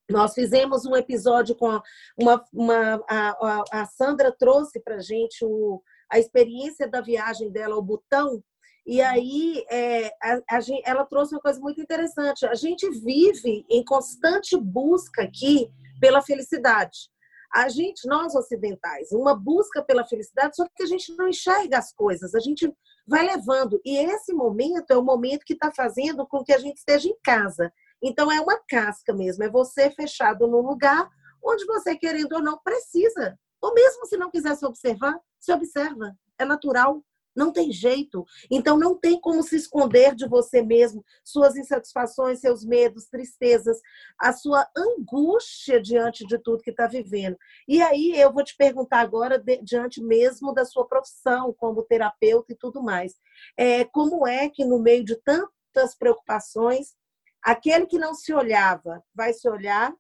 nós 0.08 0.34
fizemos 0.34 0.86
um 0.86 0.94
episódio 0.94 1.54
com 1.56 1.80
uma. 2.16 2.44
uma 2.52 3.04
a, 3.08 3.64
a, 3.72 3.86
Sandra 3.86 4.30
trouxe 4.30 4.78
para 4.80 5.00
gente 5.00 5.44
o, 5.44 5.82
a 6.10 6.18
experiência 6.18 6.88
da 6.88 7.00
viagem 7.00 7.50
dela 7.50 7.74
ao 7.74 7.82
Butão, 7.82 8.40
E 8.86 9.02
aí 9.02 9.64
é, 9.68 10.06
a, 10.22 10.56
a 10.56 10.60
ela 10.84 11.04
trouxe 11.04 11.34
uma 11.34 11.40
coisa 11.40 11.58
muito 11.58 11.80
interessante. 11.80 12.46
A 12.46 12.54
gente 12.54 12.88
vive 12.90 13.66
em 13.68 13.84
constante 13.84 14.56
busca 14.56 15.22
aqui 15.22 15.68
pela 16.00 16.22
felicidade. 16.22 17.10
A 17.52 17.68
gente, 17.68 18.06
nós 18.06 18.34
ocidentais, 18.34 19.10
uma 19.12 19.34
busca 19.34 19.82
pela 19.82 20.04
felicidade, 20.04 20.56
só 20.56 20.66
que 20.74 20.82
a 20.82 20.86
gente 20.86 21.14
não 21.16 21.28
enxerga 21.28 21.78
as 21.78 21.92
coisas, 21.92 22.34
a 22.34 22.40
gente 22.40 22.70
vai 23.06 23.24
levando. 23.24 23.80
E 23.84 23.96
esse 23.96 24.32
momento 24.32 24.90
é 24.90 24.96
o 24.96 25.02
momento 25.02 25.44
que 25.44 25.54
está 25.54 25.72
fazendo 25.72 26.26
com 26.26 26.44
que 26.44 26.52
a 26.52 26.58
gente 26.58 26.76
esteja 26.76 27.08
em 27.08 27.16
casa. 27.24 27.72
Então 28.02 28.30
é 28.30 28.40
uma 28.40 28.60
casca 28.68 29.14
mesmo, 29.14 29.42
é 29.42 29.48
você 29.48 29.90
fechado 29.90 30.46
num 30.46 30.60
lugar 30.60 31.08
onde 31.42 31.64
você, 31.64 31.96
querendo 31.96 32.34
ou 32.34 32.42
não, 32.42 32.58
precisa. 32.62 33.38
Ou 33.60 33.72
mesmo 33.72 34.06
se 34.06 34.16
não 34.16 34.30
quiser 34.30 34.56
se 34.56 34.66
observar, 34.66 35.18
se 35.40 35.52
observa. 35.52 36.14
É 36.38 36.44
natural. 36.44 37.02
Não 37.36 37.52
tem 37.52 37.70
jeito. 37.70 38.24
Então, 38.50 38.78
não 38.78 38.98
tem 38.98 39.20
como 39.20 39.42
se 39.42 39.56
esconder 39.56 40.14
de 40.14 40.26
você 40.26 40.62
mesmo, 40.62 41.04
suas 41.22 41.56
insatisfações, 41.56 42.40
seus 42.40 42.64
medos, 42.64 43.06
tristezas, 43.06 43.78
a 44.18 44.32
sua 44.32 44.66
angústia 44.76 45.80
diante 45.80 46.26
de 46.26 46.38
tudo 46.38 46.62
que 46.62 46.70
está 46.70 46.86
vivendo. 46.86 47.36
E 47.68 47.82
aí, 47.82 48.18
eu 48.18 48.32
vou 48.32 48.42
te 48.42 48.56
perguntar 48.56 49.00
agora, 49.00 49.42
diante 49.62 50.02
mesmo 50.02 50.52
da 50.52 50.64
sua 50.64 50.86
profissão 50.86 51.52
como 51.52 51.82
terapeuta 51.82 52.52
e 52.52 52.56
tudo 52.56 52.82
mais. 52.82 53.14
É, 53.56 53.84
como 53.84 54.26
é 54.26 54.48
que, 54.48 54.64
no 54.64 54.78
meio 54.78 55.04
de 55.04 55.16
tantas 55.16 55.94
preocupações, 55.98 56.94
aquele 57.42 57.86
que 57.86 57.98
não 57.98 58.14
se 58.14 58.32
olhava 58.32 59.02
vai 59.14 59.32
se 59.32 59.48
olhar 59.48 59.94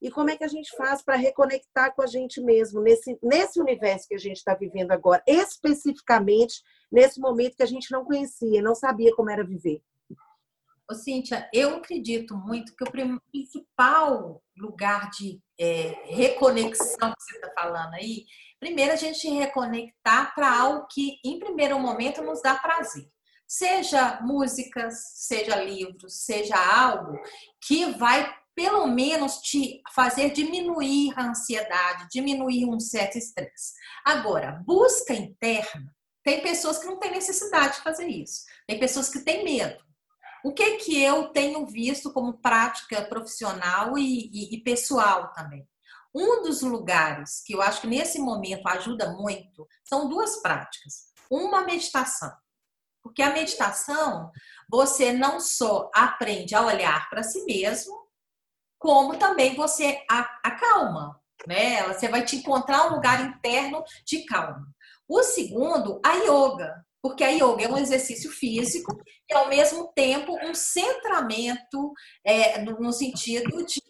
e 0.00 0.10
como 0.10 0.30
é 0.30 0.36
que 0.36 0.44
a 0.44 0.48
gente 0.48 0.74
faz 0.76 1.02
para 1.02 1.16
reconectar 1.16 1.94
com 1.94 2.02
a 2.02 2.06
gente 2.06 2.40
mesmo 2.40 2.80
nesse, 2.80 3.18
nesse 3.22 3.60
universo 3.60 4.08
que 4.08 4.14
a 4.14 4.18
gente 4.18 4.38
está 4.38 4.54
vivendo 4.54 4.92
agora, 4.92 5.22
especificamente 5.26 6.62
nesse 6.90 7.20
momento 7.20 7.56
que 7.56 7.62
a 7.62 7.66
gente 7.66 7.90
não 7.92 8.04
conhecia, 8.04 8.62
não 8.62 8.74
sabia 8.74 9.14
como 9.14 9.30
era 9.30 9.44
viver. 9.44 9.82
Ô, 10.90 10.94
Cíntia, 10.94 11.48
eu 11.52 11.76
acredito 11.76 12.34
muito 12.36 12.74
que 12.74 12.82
o 12.82 13.20
principal 13.30 14.42
lugar 14.56 15.08
de 15.10 15.40
é, 15.56 15.94
reconexão 16.06 17.12
que 17.12 17.22
você 17.22 17.36
está 17.36 17.52
falando 17.54 17.94
aí, 17.94 18.24
primeiro 18.58 18.92
a 18.92 18.96
gente 18.96 19.28
reconectar 19.28 20.34
para 20.34 20.52
algo 20.52 20.88
que, 20.90 21.20
em 21.24 21.38
primeiro 21.38 21.78
momento, 21.78 22.22
nos 22.22 22.42
dá 22.42 22.56
prazer. 22.56 23.08
Seja 23.46 24.20
músicas, 24.22 24.94
seja 25.14 25.62
livros, 25.62 26.24
seja 26.24 26.56
algo 26.56 27.20
que 27.60 27.86
vai 27.92 28.39
pelo 28.54 28.86
menos 28.86 29.36
te 29.38 29.80
fazer 29.94 30.30
diminuir 30.30 31.12
a 31.16 31.28
ansiedade, 31.28 32.08
diminuir 32.10 32.66
um 32.66 32.78
certo 32.78 33.16
estresse. 33.16 33.72
Agora, 34.04 34.62
busca 34.66 35.14
interna, 35.14 35.94
tem 36.22 36.42
pessoas 36.42 36.78
que 36.78 36.86
não 36.86 36.98
têm 36.98 37.12
necessidade 37.12 37.76
de 37.76 37.82
fazer 37.82 38.06
isso. 38.06 38.44
Tem 38.66 38.78
pessoas 38.78 39.08
que 39.08 39.20
têm 39.20 39.44
medo. 39.44 39.82
O 40.44 40.52
que 40.52 40.76
que 40.78 41.02
eu 41.02 41.28
tenho 41.28 41.66
visto 41.66 42.12
como 42.12 42.38
prática 42.38 43.02
profissional 43.02 43.96
e, 43.98 44.30
e, 44.32 44.54
e 44.54 44.62
pessoal 44.62 45.32
também? 45.32 45.68
Um 46.14 46.42
dos 46.42 46.62
lugares 46.62 47.42
que 47.44 47.54
eu 47.54 47.62
acho 47.62 47.82
que 47.82 47.86
nesse 47.86 48.18
momento 48.18 48.66
ajuda 48.66 49.12
muito 49.12 49.66
são 49.84 50.08
duas 50.08 50.40
práticas. 50.42 51.10
Uma 51.30 51.62
meditação. 51.62 52.32
Porque 53.02 53.22
a 53.22 53.32
meditação, 53.32 54.30
você 54.68 55.12
não 55.12 55.40
só 55.40 55.90
aprende 55.94 56.54
a 56.54 56.64
olhar 56.66 57.08
para 57.08 57.22
si 57.22 57.44
mesmo, 57.44 57.99
como 58.80 59.18
também 59.18 59.54
você 59.54 60.02
acalma, 60.42 61.20
né? 61.46 61.86
Você 61.88 62.08
vai 62.08 62.24
te 62.24 62.36
encontrar 62.36 62.86
um 62.86 62.94
lugar 62.94 63.20
interno 63.20 63.84
de 64.06 64.24
calma. 64.24 64.66
O 65.06 65.22
segundo, 65.22 66.00
a 66.04 66.14
yoga, 66.14 66.82
porque 67.02 67.22
a 67.22 67.28
yoga 67.28 67.64
é 67.64 67.68
um 67.68 67.76
exercício 67.76 68.30
físico 68.30 68.96
e 69.28 69.34
ao 69.34 69.48
mesmo 69.48 69.92
tempo 69.94 70.34
um 70.42 70.54
centramento 70.54 71.92
é, 72.24 72.62
no 72.62 72.90
sentido 72.90 73.64
de, 73.66 73.82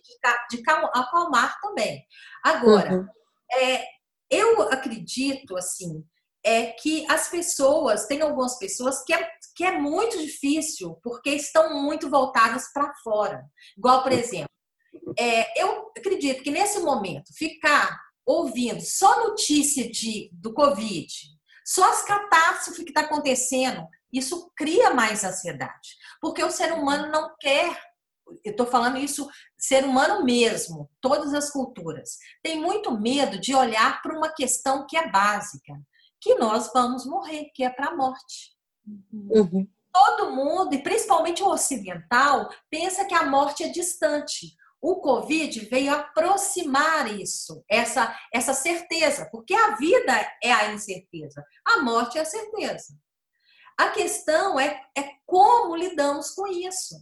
de, 0.51 0.63
acalmar 0.93 1.57
também. 1.61 2.05
Agora, 2.43 2.95
uhum. 2.95 3.07
é, 3.53 3.85
eu 4.29 4.63
acredito 4.73 5.57
assim 5.57 6.05
é 6.43 6.69
que 6.73 7.05
as 7.09 7.29
pessoas, 7.29 8.07
tem 8.07 8.23
algumas 8.23 8.59
pessoas 8.59 9.05
que 9.05 9.13
é, 9.13 9.29
que 9.55 9.63
é 9.63 9.79
muito 9.79 10.19
difícil 10.19 10.99
porque 11.03 11.31
estão 11.31 11.83
muito 11.83 12.09
voltadas 12.09 12.73
para 12.73 12.95
fora. 13.05 13.45
Igual, 13.77 14.03
por 14.03 14.11
exemplo, 14.11 14.51
é, 15.19 15.63
eu 15.63 15.93
acredito 15.97 16.43
que 16.43 16.51
nesse 16.51 16.79
momento 16.81 17.33
ficar 17.35 17.99
ouvindo 18.25 18.81
só 18.81 19.29
notícia 19.29 19.91
de, 19.91 20.31
do 20.33 20.53
Covid, 20.53 21.13
só 21.65 21.91
as 21.91 22.03
catástrofes 22.03 22.85
que 22.85 22.91
está 22.91 23.03
acontecendo, 23.03 23.87
isso 24.13 24.51
cria 24.57 24.93
mais 24.93 25.25
ansiedade. 25.25 25.97
Porque 26.21 26.43
o 26.43 26.51
ser 26.51 26.73
humano 26.73 27.11
não 27.11 27.35
quer, 27.39 27.81
eu 28.45 28.53
estou 28.53 28.67
falando 28.67 28.99
isso, 28.99 29.29
ser 29.59 29.85
humano 29.85 30.25
mesmo, 30.25 30.91
todas 31.01 31.33
as 31.35 31.51
culturas, 31.51 32.19
tem 32.43 32.61
muito 32.61 32.91
medo 32.99 33.39
de 33.39 33.55
olhar 33.55 34.03
para 34.03 34.17
uma 34.17 34.29
questão 34.31 34.87
que 34.87 34.97
é 34.97 35.11
básica, 35.11 35.75
que 36.21 36.35
nós 36.35 36.71
vamos 36.73 37.07
morrer, 37.07 37.51
que 37.55 37.65
é 37.65 37.71
para 37.71 37.89
a 37.89 37.97
morte. 37.97 38.55
Uhum. 39.13 39.69
Todo 39.93 40.31
mundo, 40.31 40.75
e 40.75 40.83
principalmente 40.83 41.43
o 41.43 41.49
ocidental, 41.49 42.49
pensa 42.71 43.05
que 43.05 43.15
a 43.15 43.27
morte 43.27 43.65
é 43.65 43.69
distante. 43.69 44.55
O 44.81 44.97
Covid 44.97 45.61
veio 45.67 45.95
aproximar 45.95 47.13
isso, 47.21 47.63
essa, 47.69 48.19
essa 48.33 48.55
certeza, 48.55 49.29
porque 49.31 49.55
a 49.55 49.77
vida 49.77 50.13
é 50.43 50.51
a 50.51 50.73
incerteza, 50.73 51.45
a 51.67 51.83
morte 51.83 52.17
é 52.17 52.23
a 52.23 52.25
certeza. 52.25 52.95
A 53.79 53.91
questão 53.91 54.59
é, 54.59 54.81
é 54.97 55.11
como 55.27 55.77
lidamos 55.77 56.31
com 56.31 56.47
isso. 56.47 56.97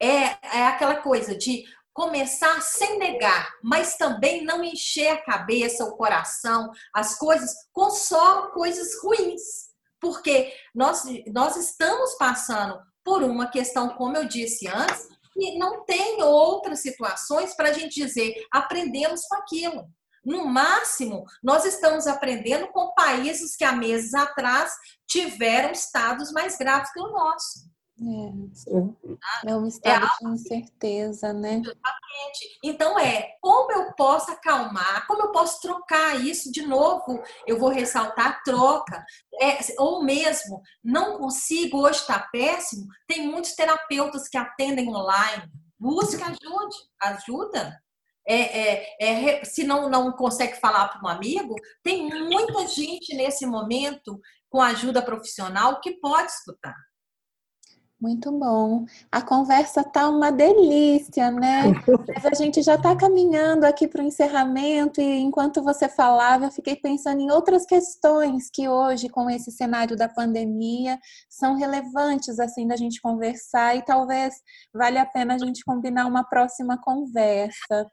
É, 0.00 0.36
é 0.58 0.66
aquela 0.66 0.96
coisa 0.96 1.36
de 1.36 1.64
começar 1.94 2.60
sem 2.62 2.98
negar, 2.98 3.50
mas 3.62 3.96
também 3.96 4.44
não 4.44 4.64
encher 4.64 5.08
a 5.08 5.22
cabeça, 5.22 5.84
o 5.84 5.96
coração, 5.96 6.70
as 6.94 7.18
coisas 7.18 7.52
com 7.72 7.90
só 7.90 8.50
coisas 8.50 9.00
ruins. 9.02 9.70
Porque 10.00 10.52
nós, 10.74 11.04
nós 11.32 11.56
estamos 11.56 12.14
passando 12.14 12.80
por 13.04 13.22
uma 13.22 13.48
questão, 13.50 13.90
como 13.90 14.16
eu 14.16 14.26
disse 14.26 14.66
antes, 14.66 15.08
e 15.36 15.58
não 15.58 15.84
tem 15.84 16.22
outras 16.22 16.80
situações 16.80 17.54
para 17.54 17.70
a 17.70 17.72
gente 17.72 17.94
dizer 17.94 18.34
aprendemos 18.50 19.22
com 19.22 19.36
aquilo. 19.36 19.86
No 20.24 20.46
máximo, 20.46 21.24
nós 21.42 21.64
estamos 21.64 22.06
aprendendo 22.06 22.68
com 22.68 22.94
países 22.94 23.56
que 23.56 23.64
há 23.64 23.72
meses 23.72 24.14
atrás 24.14 24.72
tiveram 25.06 25.72
estados 25.72 26.30
mais 26.30 26.56
graves 26.56 26.92
que 26.92 27.00
o 27.00 27.10
nosso. 27.10 27.71
É, 28.04 29.50
é 29.50 29.56
um 29.56 29.66
estado 29.66 30.06
é 30.06 30.26
de 30.26 30.32
incerteza, 30.32 31.32
né? 31.32 31.62
Exatamente. 31.64 32.58
Então 32.62 32.98
é 32.98 33.36
como 33.40 33.70
eu 33.70 33.92
posso 33.92 34.30
acalmar, 34.32 35.06
como 35.06 35.22
eu 35.22 35.32
posso 35.32 35.60
trocar 35.60 36.20
isso 36.20 36.50
de 36.50 36.62
novo. 36.62 37.22
Eu 37.46 37.58
vou 37.58 37.68
ressaltar 37.68 38.26
a 38.26 38.42
troca. 38.42 39.04
É, 39.40 39.58
ou 39.78 40.02
mesmo, 40.02 40.60
não 40.82 41.18
consigo, 41.18 41.78
hoje 41.78 42.00
está 42.00 42.18
péssimo. 42.18 42.86
Tem 43.06 43.26
muitos 43.26 43.54
terapeutas 43.54 44.28
que 44.28 44.36
atendem 44.36 44.88
online. 44.88 45.48
Busca 45.78 46.24
ajude, 46.26 46.76
ajuda. 47.00 47.80
É, 48.26 48.34
é, 48.34 48.96
é, 49.00 49.44
se 49.44 49.64
não, 49.64 49.88
não 49.88 50.12
consegue 50.12 50.58
falar 50.60 50.88
para 50.88 51.02
um 51.02 51.08
amigo, 51.08 51.54
tem 51.82 52.08
muita 52.08 52.66
gente 52.68 53.14
nesse 53.16 53.44
momento 53.46 54.20
com 54.48 54.60
ajuda 54.60 55.02
profissional 55.02 55.80
que 55.80 55.98
pode 55.98 56.30
escutar. 56.30 56.76
Muito 58.02 58.32
bom. 58.32 58.84
A 59.12 59.22
conversa 59.22 59.84
tá 59.84 60.08
uma 60.08 60.32
delícia, 60.32 61.30
né? 61.30 61.66
Mas 62.20 62.24
a 62.24 62.34
gente 62.34 62.60
já 62.60 62.74
está 62.74 62.96
caminhando 62.96 63.62
aqui 63.64 63.86
para 63.86 64.02
o 64.02 64.04
encerramento 64.04 65.00
e 65.00 65.20
enquanto 65.20 65.62
você 65.62 65.88
falava, 65.88 66.46
eu 66.46 66.50
fiquei 66.50 66.74
pensando 66.74 67.20
em 67.20 67.30
outras 67.30 67.64
questões 67.64 68.50
que 68.52 68.68
hoje, 68.68 69.08
com 69.08 69.30
esse 69.30 69.52
cenário 69.52 69.96
da 69.96 70.08
pandemia, 70.08 70.98
são 71.30 71.54
relevantes 71.54 72.40
assim 72.40 72.66
da 72.66 72.74
gente 72.74 73.00
conversar 73.00 73.76
e 73.76 73.84
talvez 73.84 74.34
valha 74.74 75.02
a 75.02 75.06
pena 75.06 75.34
a 75.34 75.38
gente 75.38 75.64
combinar 75.64 76.06
uma 76.06 76.24
próxima 76.24 76.76
conversa. 76.82 77.86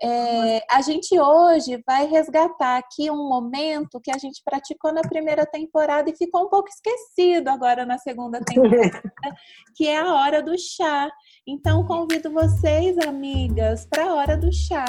É, 0.00 0.64
a 0.70 0.80
gente 0.80 1.18
hoje 1.18 1.82
vai 1.84 2.06
resgatar 2.06 2.76
aqui 2.76 3.10
um 3.10 3.28
momento 3.28 4.00
que 4.00 4.12
a 4.12 4.18
gente 4.18 4.40
praticou 4.44 4.92
na 4.92 5.02
primeira 5.02 5.44
temporada 5.44 6.08
e 6.08 6.16
ficou 6.16 6.44
um 6.44 6.48
pouco 6.48 6.68
esquecido 6.68 7.48
agora 7.48 7.84
na 7.84 7.98
segunda 7.98 8.38
temporada 8.46 9.02
que 9.74 9.86
é 9.86 9.98
a 9.98 10.14
hora 10.14 10.42
do 10.42 10.58
chá. 10.58 11.10
Então 11.46 11.84
convido 11.86 12.30
vocês, 12.30 12.96
amigas, 12.98 13.86
para 13.86 14.06
a 14.06 14.14
hora 14.14 14.36
do 14.36 14.52
chá. 14.52 14.84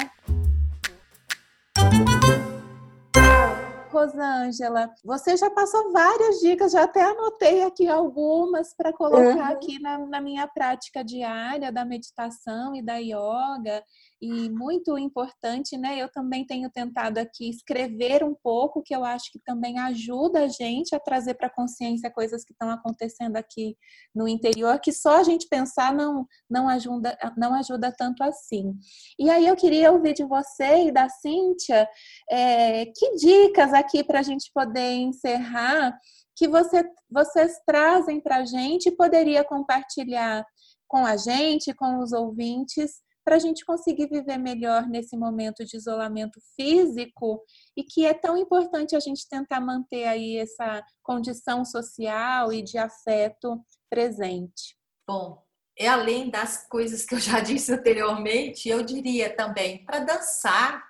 Rosângela, 3.91 4.91
você 5.03 5.35
já 5.35 5.49
passou 5.49 5.91
várias 5.91 6.39
dicas, 6.39 6.71
já 6.71 6.83
até 6.83 7.03
anotei 7.03 7.63
aqui 7.63 7.87
algumas 7.87 8.73
para 8.75 8.93
colocar 8.93 9.35
uhum. 9.35 9.53
aqui 9.53 9.79
na, 9.79 9.97
na, 9.97 10.21
minha 10.21 10.47
prática 10.47 11.03
diária 11.03 11.71
da 11.71 11.83
meditação 11.83 12.75
e 12.75 12.81
da 12.81 12.97
yoga. 12.97 13.83
E 14.21 14.49
muito 14.49 14.97
importante, 14.97 15.77
né? 15.77 16.01
Eu 16.01 16.09
também 16.09 16.45
tenho 16.45 16.69
tentado 16.71 17.19
aqui 17.19 17.49
escrever 17.49 18.23
um 18.23 18.33
pouco, 18.33 18.81
que 18.81 18.95
eu 18.95 19.05
acho 19.05 19.31
que 19.31 19.39
também 19.39 19.77
ajuda 19.79 20.45
a 20.45 20.47
gente 20.47 20.95
a 20.95 20.99
trazer 20.99 21.35
para 21.35 21.49
consciência 21.49 22.09
coisas 22.09 22.43
que 22.43 22.51
estão 22.51 22.69
acontecendo 22.69 23.37
aqui 23.37 23.77
no 24.15 24.27
interior, 24.27 24.79
que 24.79 24.91
só 24.91 25.17
a 25.17 25.23
gente 25.23 25.47
pensar 25.47 25.93
não, 25.93 26.25
não, 26.49 26.67
ajuda, 26.67 27.17
não 27.37 27.53
ajuda 27.53 27.93
tanto 27.95 28.23
assim. 28.23 28.73
E 29.19 29.29
aí 29.29 29.45
eu 29.45 29.55
queria 29.55 29.91
ouvir 29.91 30.13
de 30.13 30.23
você 30.23 30.87
e 30.87 30.91
da 30.91 31.07
Cíntia 31.09 31.87
é, 32.29 32.85
que 32.85 33.15
dicas 33.15 33.71
aqui 33.73 34.03
para 34.03 34.19
a 34.19 34.23
gente 34.23 34.51
poder 34.51 34.93
encerrar 34.93 35.95
que 36.35 36.47
você, 36.47 36.83
vocês 37.09 37.59
trazem 37.65 38.19
para 38.19 38.37
a 38.37 38.45
gente 38.45 38.89
e 38.89 38.95
poderia 38.95 39.43
compartilhar 39.43 40.45
com 40.87 41.05
a 41.05 41.17
gente, 41.17 41.73
com 41.73 41.99
os 41.99 42.13
ouvintes, 42.13 43.01
para 43.27 43.35
a 43.35 43.39
gente 43.39 43.65
conseguir 43.65 44.07
viver 44.07 44.37
melhor 44.37 44.87
nesse 44.87 45.17
momento 45.17 45.65
de 45.65 45.75
isolamento 45.75 46.39
físico 46.55 47.43
e 47.75 47.83
que 47.83 48.05
é 48.05 48.13
tão 48.13 48.37
importante 48.37 48.95
a 48.95 49.01
gente 49.01 49.27
tentar 49.27 49.59
manter 49.59 50.05
aí 50.05 50.37
essa 50.37 50.81
condição 51.03 51.65
social 51.65 52.53
e 52.53 52.61
de 52.61 52.77
afeto 52.77 53.61
presente. 53.89 54.77
Bom, 55.05 55.43
é 55.77 55.89
além 55.89 56.29
das 56.29 56.65
coisas 56.69 57.05
que 57.05 57.15
eu 57.15 57.19
já 57.19 57.41
disse 57.43 57.73
anteriormente, 57.73 58.69
eu 58.69 58.81
diria 58.81 59.35
também 59.35 59.83
para 59.83 59.99
dançar, 59.99 60.81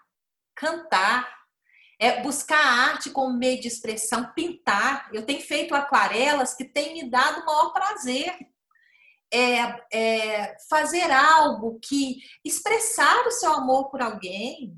cantar, 0.55 1.27
é 1.99 2.21
buscar 2.21 2.63
a 2.63 2.91
arte 2.91 3.09
como 3.09 3.35
meio 3.35 3.59
de 3.59 3.67
expressão, 3.67 4.31
pintar. 4.35 5.09
Eu 5.11 5.25
tenho 5.25 5.41
feito 5.41 5.73
aquarelas 5.73 6.53
que 6.53 6.65
têm 6.65 6.93
me 6.93 7.09
dado 7.09 7.41
o 7.41 7.45
maior 7.47 7.73
prazer 7.73 8.37
é, 9.33 9.75
é, 9.93 10.55
fazer 10.69 11.11
algo 11.11 11.79
que 11.81 12.17
expressar 12.43 13.25
o 13.27 13.31
seu 13.31 13.51
amor 13.51 13.89
por 13.89 14.01
alguém, 14.01 14.73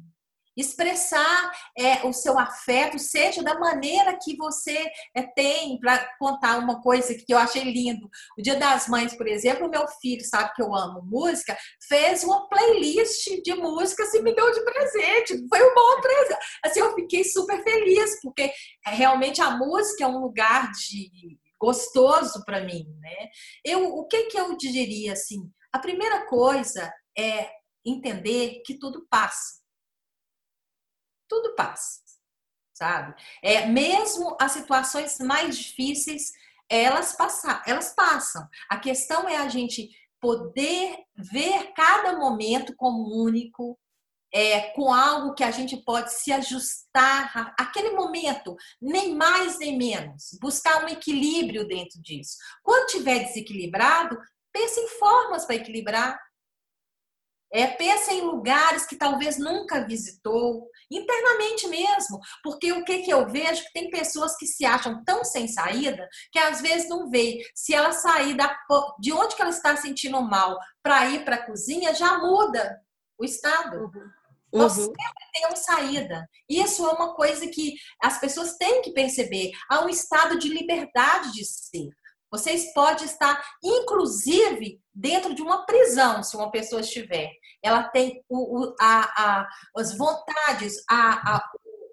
expressar 0.59 1.51
é, 1.77 2.05
o 2.05 2.11
seu 2.11 2.37
afeto, 2.37 2.99
seja 2.99 3.41
da 3.41 3.57
maneira 3.57 4.17
que 4.21 4.35
você 4.35 4.85
é, 5.15 5.23
tem 5.23 5.79
para 5.79 6.05
contar 6.17 6.57
uma 6.59 6.81
coisa 6.81 7.13
que 7.13 7.33
eu 7.33 7.37
achei 7.37 7.63
lindo. 7.63 8.09
O 8.37 8.41
Dia 8.41 8.55
das 8.55 8.87
Mães, 8.87 9.15
por 9.15 9.27
exemplo, 9.27 9.69
meu 9.69 9.87
filho 10.01 10.23
sabe 10.25 10.53
que 10.53 10.61
eu 10.61 10.75
amo 10.75 11.01
música, 11.03 11.57
fez 11.87 12.23
uma 12.23 12.47
playlist 12.49 13.41
de 13.43 13.55
músicas 13.55 14.13
e 14.13 14.21
me 14.21 14.35
deu 14.35 14.51
de 14.51 14.61
presente. 14.63 15.47
Foi 15.47 15.63
um 15.63 15.73
bom 15.73 16.01
presente. 16.01 16.39
Assim, 16.65 16.79
eu 16.79 16.93
fiquei 16.93 17.23
super 17.23 17.63
feliz 17.63 18.19
porque 18.21 18.51
é, 18.85 18.89
realmente 18.91 19.41
a 19.41 19.51
música 19.51 20.03
é 20.03 20.07
um 20.07 20.19
lugar 20.19 20.71
de 20.71 21.39
gostoso 21.59 22.43
para 22.45 22.63
mim, 22.63 22.87
né? 22.99 23.29
Eu, 23.63 23.95
o 23.95 24.07
que 24.07 24.25
que 24.27 24.39
eu 24.39 24.55
diria 24.55 25.13
assim? 25.13 25.51
A 25.71 25.79
primeira 25.79 26.25
coisa 26.25 26.91
é 27.17 27.51
entender 27.85 28.61
que 28.65 28.77
tudo 28.77 29.05
passa. 29.09 29.59
Tudo 31.27 31.53
passa, 31.55 32.01
sabe? 32.73 33.13
É 33.43 33.65
mesmo 33.67 34.35
as 34.39 34.53
situações 34.53 35.19
mais 35.19 35.57
difíceis, 35.57 36.31
elas 36.67 37.13
passam, 37.15 37.61
elas 37.67 37.93
passam. 37.93 38.47
A 38.69 38.79
questão 38.79 39.27
é 39.27 39.37
a 39.37 39.47
gente 39.47 39.89
poder 40.19 40.97
ver 41.15 41.71
cada 41.73 42.17
momento 42.17 42.75
como 42.75 43.23
único, 43.23 43.79
é, 44.33 44.61
com 44.71 44.93
algo 44.93 45.33
que 45.33 45.43
a 45.43 45.51
gente 45.51 45.77
pode 45.77 46.13
se 46.13 46.31
ajustar 46.31 47.53
aquele 47.57 47.91
momento, 47.91 48.55
nem 48.81 49.15
mais 49.15 49.57
nem 49.57 49.77
menos, 49.77 50.37
buscar 50.41 50.83
um 50.83 50.87
equilíbrio 50.87 51.67
dentro 51.67 52.01
disso. 52.01 52.37
Quando 52.63 52.87
tiver 52.87 53.25
desequilibrado, 53.25 54.17
pense 54.51 54.79
em 54.79 54.87
formas 54.87 55.45
para 55.45 55.55
equilibrar. 55.55 56.19
É, 57.51 57.65
pensa 57.65 58.13
em 58.13 58.21
lugares 58.21 58.85
que 58.85 58.95
talvez 58.95 59.39
nunca 59.39 59.83
visitou, 59.83 60.69
internamente 60.91 61.67
mesmo, 61.67 62.19
porque 62.43 62.71
o 62.71 62.85
que, 62.85 62.99
que 62.99 63.11
eu 63.11 63.27
vejo 63.27 63.63
que 63.63 63.73
tem 63.73 63.89
pessoas 63.89 64.37
que 64.37 64.45
se 64.45 64.63
acham 64.65 65.03
tão 65.03 65.23
sem 65.23 65.47
saída 65.47 66.07
que 66.31 66.37
às 66.37 66.61
vezes 66.61 66.87
não 66.87 67.09
vê 67.09 67.39
se 67.55 67.73
ela 67.73 67.91
sair 67.91 68.35
da, 68.35 68.55
de 68.99 69.11
onde 69.11 69.35
que 69.35 69.41
ela 69.41 69.49
está 69.49 69.75
sentindo 69.75 70.21
mal 70.21 70.59
para 70.83 71.09
ir 71.09 71.25
para 71.25 71.37
a 71.37 71.45
cozinha 71.47 71.91
já 71.95 72.19
muda 72.19 72.79
o 73.17 73.25
estado. 73.25 73.77
Uhum. 73.77 74.18
Nós 74.51 74.77
uhum. 74.77 74.85
sempre 74.85 75.31
temos 75.33 75.59
saída. 75.59 76.29
Isso 76.47 76.85
é 76.85 76.91
uma 76.91 77.13
coisa 77.15 77.47
que 77.47 77.75
as 78.01 78.19
pessoas 78.19 78.57
têm 78.57 78.81
que 78.81 78.91
perceber. 78.91 79.51
Há 79.69 79.83
um 79.85 79.89
estado 79.89 80.37
de 80.37 80.49
liberdade 80.49 81.31
de 81.33 81.45
ser. 81.45 81.89
Vocês 82.31 82.71
podem 82.73 83.05
estar, 83.05 83.43
inclusive, 83.63 84.79
dentro 84.93 85.33
de 85.33 85.41
uma 85.41 85.65
prisão, 85.65 86.21
se 86.21 86.35
uma 86.35 86.51
pessoa 86.51 86.81
estiver. 86.81 87.31
Ela 87.61 87.83
tem 87.83 88.23
o, 88.29 88.59
o, 88.59 88.75
a, 88.79 89.01
a, 89.01 89.47
as 89.75 89.97
vontades, 89.97 90.83
a, 90.87 91.35
a, 91.35 91.49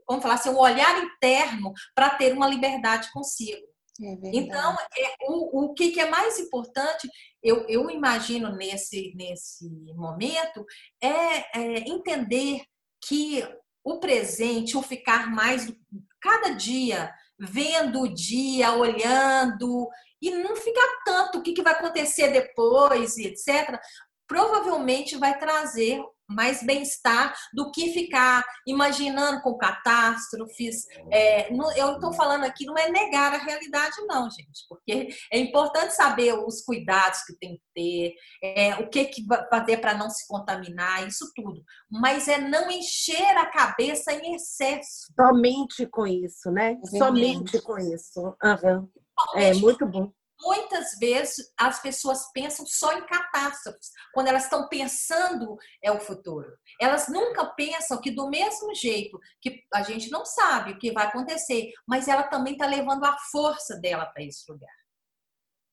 vamos 0.06 0.22
falar 0.22 0.34
assim, 0.34 0.50
o 0.50 0.58
olhar 0.58 1.02
interno 1.02 1.72
para 1.94 2.10
ter 2.10 2.34
uma 2.34 2.48
liberdade 2.48 3.10
consigo. 3.12 3.66
É 4.02 4.30
então, 4.32 4.76
é, 4.96 5.16
o, 5.28 5.64
o 5.64 5.74
que, 5.74 5.90
que, 5.90 6.00
é 6.00 6.10
mais 6.10 6.38
importante, 6.38 7.08
eu, 7.42 7.66
eu 7.68 7.90
imagino 7.90 8.54
nesse, 8.54 9.14
nesse 9.14 9.68
momento, 9.94 10.64
é, 11.00 11.58
é, 11.58 11.78
entender 11.88 12.62
que 13.06 13.42
o 13.82 13.98
presente, 13.98 14.76
o 14.76 14.82
ficar 14.82 15.30
mais 15.30 15.72
cada 16.20 16.50
dia, 16.50 17.12
vendo 17.38 18.02
o 18.02 18.12
dia, 18.12 18.72
olhando, 18.74 19.88
e 20.20 20.30
não 20.30 20.56
ficar 20.56 20.88
tanto 21.04 21.38
o 21.38 21.42
que, 21.42 21.52
que 21.52 21.62
vai 21.62 21.74
acontecer 21.74 22.28
depois, 22.28 23.16
etc., 23.16 23.78
provavelmente 24.26 25.16
vai 25.16 25.38
trazer 25.38 26.02
mais 26.28 26.62
bem-estar 26.62 27.34
do 27.52 27.70
que 27.70 27.92
ficar 27.92 28.44
imaginando 28.66 29.40
com 29.42 29.56
catástrofes. 29.56 30.86
É, 31.10 31.52
não, 31.52 31.74
eu 31.76 31.94
estou 31.94 32.12
falando 32.12 32.44
aqui, 32.44 32.64
não 32.66 32.76
é 32.76 32.90
negar 32.90 33.34
a 33.34 33.38
realidade, 33.38 33.96
não, 34.06 34.28
gente, 34.30 34.66
porque 34.68 35.08
é 35.32 35.38
importante 35.38 35.94
saber 35.94 36.34
os 36.34 36.62
cuidados 36.62 37.22
que 37.24 37.38
tem 37.38 37.56
que 37.56 37.62
ter, 37.74 38.14
é, 38.42 38.74
o 38.76 38.88
que, 38.88 39.04
que 39.06 39.24
fazer 39.50 39.78
para 39.78 39.94
não 39.94 40.10
se 40.10 40.26
contaminar, 40.26 41.06
isso 41.06 41.30
tudo. 41.34 41.62
Mas 41.90 42.28
é 42.28 42.38
não 42.38 42.70
encher 42.70 43.36
a 43.36 43.46
cabeça 43.46 44.12
em 44.12 44.34
excesso. 44.34 45.12
Somente 45.14 45.86
com 45.86 46.06
isso, 46.06 46.50
né? 46.50 46.76
Somente 46.84 47.60
com 47.62 47.78
isso. 47.78 48.20
Uhum. 48.42 48.88
É 49.34 49.54
muito 49.54 49.86
bom 49.86 50.12
muitas 50.40 50.98
vezes 50.98 51.52
as 51.58 51.80
pessoas 51.80 52.30
pensam 52.32 52.66
só 52.66 52.92
em 52.92 53.06
catástrofes, 53.06 53.90
quando 54.12 54.28
elas 54.28 54.44
estão 54.44 54.68
pensando 54.68 55.56
é 55.82 55.90
o 55.90 56.00
futuro. 56.00 56.56
Elas 56.80 57.08
nunca 57.08 57.46
pensam 57.46 58.00
que 58.00 58.10
do 58.10 58.28
mesmo 58.28 58.74
jeito 58.74 59.18
que 59.40 59.62
a 59.72 59.82
gente 59.82 60.10
não 60.10 60.24
sabe 60.24 60.72
o 60.72 60.78
que 60.78 60.92
vai 60.92 61.06
acontecer, 61.06 61.72
mas 61.86 62.08
ela 62.08 62.24
também 62.24 62.52
está 62.54 62.66
levando 62.66 63.04
a 63.04 63.16
força 63.30 63.76
dela 63.80 64.06
para 64.06 64.22
esse 64.22 64.50
lugar. 64.50 64.74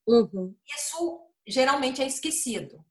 Uhum. 0.08 0.56
Isso 0.76 1.22
geralmente 1.48 2.02
é 2.02 2.08
esquecido. 2.08 2.84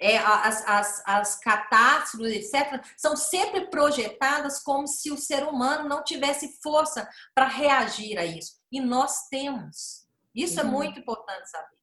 É, 0.00 0.18
as, 0.18 0.66
as, 0.66 1.02
as 1.06 1.40
catástrofes, 1.40 2.52
etc., 2.52 2.84
são 2.96 3.16
sempre 3.16 3.70
projetadas 3.70 4.60
como 4.60 4.88
se 4.88 5.10
o 5.12 5.16
ser 5.16 5.44
humano 5.44 5.88
não 5.88 6.02
tivesse 6.02 6.60
força 6.60 7.08
para 7.34 7.46
reagir 7.46 8.18
a 8.18 8.24
isso. 8.24 8.60
E 8.72 8.80
nós 8.80 9.28
temos. 9.30 10.03
Isso 10.34 10.60
é 10.60 10.64
uhum. 10.64 10.70
muito 10.70 10.98
importante 10.98 11.48
saber. 11.48 11.74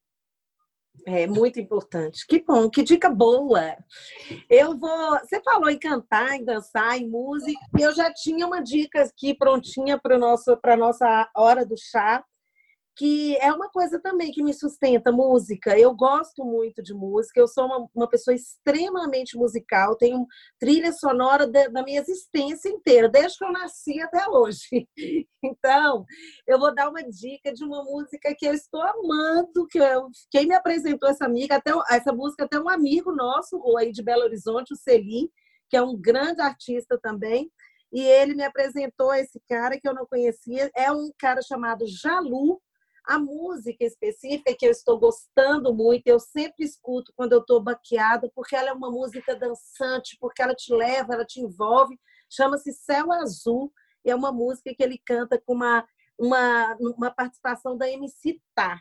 É 1.07 1.25
muito 1.25 1.59
importante. 1.59 2.27
Que 2.27 2.43
bom, 2.43 2.69
que 2.69 2.83
dica 2.83 3.09
boa. 3.09 3.77
Eu 4.49 4.77
vou. 4.77 5.19
Você 5.19 5.41
falou 5.41 5.69
em 5.69 5.79
cantar, 5.79 6.35
em 6.35 6.43
dançar, 6.43 6.97
em 6.97 7.09
música. 7.09 7.59
Eu 7.79 7.93
já 7.93 8.13
tinha 8.13 8.45
uma 8.45 8.61
dica 8.61 9.01
aqui 9.01 9.33
prontinha 9.33 9.99
para 9.99 10.17
nosso 10.17 10.55
para 10.57 10.77
nossa 10.77 11.29
hora 11.35 11.65
do 11.65 11.75
chá 11.77 12.23
que 12.95 13.37
é 13.37 13.51
uma 13.53 13.69
coisa 13.69 13.99
também 13.99 14.31
que 14.31 14.43
me 14.43 14.53
sustenta 14.53 15.11
música. 15.11 15.77
Eu 15.77 15.95
gosto 15.95 16.43
muito 16.43 16.83
de 16.83 16.93
música, 16.93 17.39
eu 17.39 17.47
sou 17.47 17.65
uma, 17.65 17.87
uma 17.95 18.09
pessoa 18.09 18.35
extremamente 18.35 19.37
musical, 19.37 19.95
tenho 19.95 20.25
trilha 20.59 20.91
sonora 20.91 21.47
de, 21.47 21.69
da 21.69 21.83
minha 21.83 22.01
existência 22.01 22.69
inteira, 22.69 23.07
desde 23.07 23.37
que 23.37 23.45
eu 23.45 23.51
nasci 23.51 23.99
até 24.01 24.27
hoje. 24.27 24.87
Então, 25.43 26.05
eu 26.45 26.59
vou 26.59 26.71
dar 26.71 26.87
uma 26.87 27.01
dica 27.01 27.51
de 27.51 27.63
uma 27.63 27.83
música 27.83 28.31
que 28.37 28.45
eu 28.45 28.53
estou 28.53 28.79
amando, 28.79 29.65
que 29.67 29.79
eu, 29.79 30.07
quem 30.29 30.45
me 30.45 30.53
apresentou 30.53 31.09
essa 31.09 31.25
amiga, 31.25 31.55
até 31.55 31.71
essa 31.89 32.13
música 32.13 32.45
até 32.45 32.59
um 32.59 32.69
amigo 32.69 33.11
nosso, 33.11 33.57
o 33.57 33.75
aí 33.75 33.91
de 33.91 34.03
Belo 34.03 34.21
Horizonte, 34.21 34.71
o 34.71 34.75
Celim, 34.77 35.27
que 35.67 35.75
é 35.75 35.81
um 35.81 35.99
grande 35.99 36.41
artista 36.41 36.95
também. 37.01 37.51
E 37.91 38.01
ele 38.01 38.35
me 38.35 38.43
apresentou 38.43 39.11
esse 39.15 39.41
cara 39.49 39.79
que 39.79 39.87
eu 39.87 39.95
não 39.95 40.05
conhecia, 40.05 40.69
é 40.75 40.91
um 40.91 41.11
cara 41.17 41.41
chamado 41.41 41.85
Jalu, 41.87 42.61
a 43.05 43.17
música 43.17 43.83
específica 43.83 44.55
que 44.57 44.65
eu 44.65 44.71
estou 44.71 44.99
gostando 44.99 45.73
muito, 45.73 46.07
eu 46.07 46.19
sempre 46.19 46.63
escuto 46.65 47.11
quando 47.15 47.33
eu 47.33 47.39
estou 47.39 47.61
baqueada, 47.61 48.31
porque 48.35 48.55
ela 48.55 48.69
é 48.69 48.73
uma 48.73 48.91
música 48.91 49.35
dançante, 49.35 50.17
porque 50.19 50.41
ela 50.41 50.53
te 50.53 50.73
leva, 50.73 51.13
ela 51.13 51.25
te 51.25 51.39
envolve. 51.39 51.99
Chama-se 52.29 52.71
Céu 52.73 53.11
Azul, 53.11 53.71
e 54.05 54.11
é 54.11 54.15
uma 54.15 54.31
música 54.31 54.73
que 54.73 54.83
ele 54.83 54.99
canta 55.05 55.39
com 55.39 55.53
uma, 55.53 55.85
uma, 56.17 56.75
uma 56.79 57.11
participação 57.11 57.77
da 57.77 57.89
MC 57.89 58.39
Tá. 58.55 58.79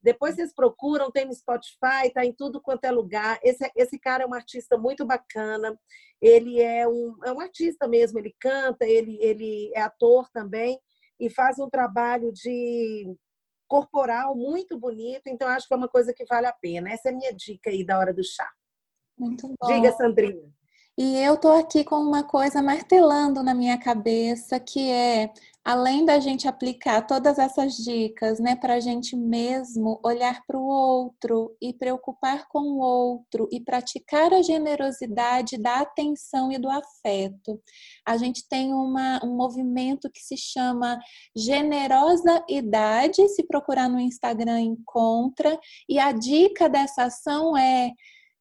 Depois 0.00 0.36
vocês 0.36 0.54
procuram, 0.54 1.10
tem 1.10 1.26
no 1.26 1.34
Spotify, 1.34 2.10
tá 2.14 2.24
em 2.24 2.32
tudo 2.32 2.62
quanto 2.62 2.84
é 2.84 2.90
lugar. 2.90 3.38
Esse, 3.42 3.70
esse 3.74 3.98
cara 3.98 4.22
é 4.22 4.26
um 4.26 4.34
artista 4.34 4.78
muito 4.78 5.04
bacana. 5.04 5.78
Ele 6.20 6.60
é 6.60 6.86
um, 6.86 7.16
é 7.24 7.32
um 7.32 7.40
artista 7.40 7.88
mesmo, 7.88 8.18
ele 8.18 8.34
canta, 8.40 8.86
ele, 8.86 9.18
ele 9.20 9.72
é 9.74 9.82
ator 9.82 10.28
também 10.30 10.80
e 11.18 11.28
faz 11.28 11.58
um 11.58 11.68
trabalho 11.68 12.32
de 12.32 13.12
corporal 13.68 14.34
muito 14.34 14.78
bonito. 14.78 15.26
Então, 15.26 15.46
acho 15.48 15.68
que 15.68 15.74
é 15.74 15.76
uma 15.76 15.88
coisa 15.88 16.12
que 16.12 16.24
vale 16.24 16.46
a 16.46 16.52
pena. 16.52 16.90
Essa 16.90 17.10
é 17.10 17.12
a 17.12 17.16
minha 17.16 17.32
dica 17.32 17.70
aí 17.70 17.84
da 17.84 17.98
hora 17.98 18.12
do 18.12 18.24
chá. 18.24 18.48
Muito 19.16 19.46
bom. 19.60 19.66
Diga, 19.68 19.92
Sandrinha. 19.92 20.50
E 20.96 21.16
eu 21.22 21.36
tô 21.36 21.52
aqui 21.52 21.84
com 21.84 21.96
uma 21.96 22.24
coisa 22.24 22.60
martelando 22.60 23.40
na 23.40 23.54
minha 23.54 23.78
cabeça, 23.78 24.58
que 24.58 24.90
é 24.90 25.32
além 25.68 26.02
da 26.02 26.18
gente 26.18 26.48
aplicar 26.48 27.06
todas 27.06 27.38
essas 27.38 27.74
dicas, 27.74 28.40
né, 28.40 28.56
para 28.56 28.76
a 28.76 28.80
gente 28.80 29.14
mesmo 29.14 30.00
olhar 30.02 30.40
para 30.46 30.56
o 30.58 30.66
outro 30.66 31.54
e 31.60 31.74
preocupar 31.74 32.48
com 32.48 32.60
o 32.60 32.78
outro 32.78 33.46
e 33.52 33.60
praticar 33.60 34.32
a 34.32 34.40
generosidade 34.40 35.58
da 35.58 35.80
atenção 35.80 36.50
e 36.50 36.56
do 36.56 36.70
afeto. 36.70 37.60
A 38.02 38.16
gente 38.16 38.48
tem 38.48 38.72
uma, 38.72 39.22
um 39.22 39.36
movimento 39.36 40.10
que 40.10 40.20
se 40.20 40.38
chama 40.38 40.98
Generosa 41.36 42.42
Idade, 42.48 43.28
se 43.28 43.42
procurar 43.42 43.90
no 43.90 44.00
Instagram 44.00 44.60
encontra, 44.60 45.60
e 45.86 45.98
a 45.98 46.12
dica 46.12 46.66
dessa 46.66 47.02
ação 47.02 47.54
é: 47.54 47.92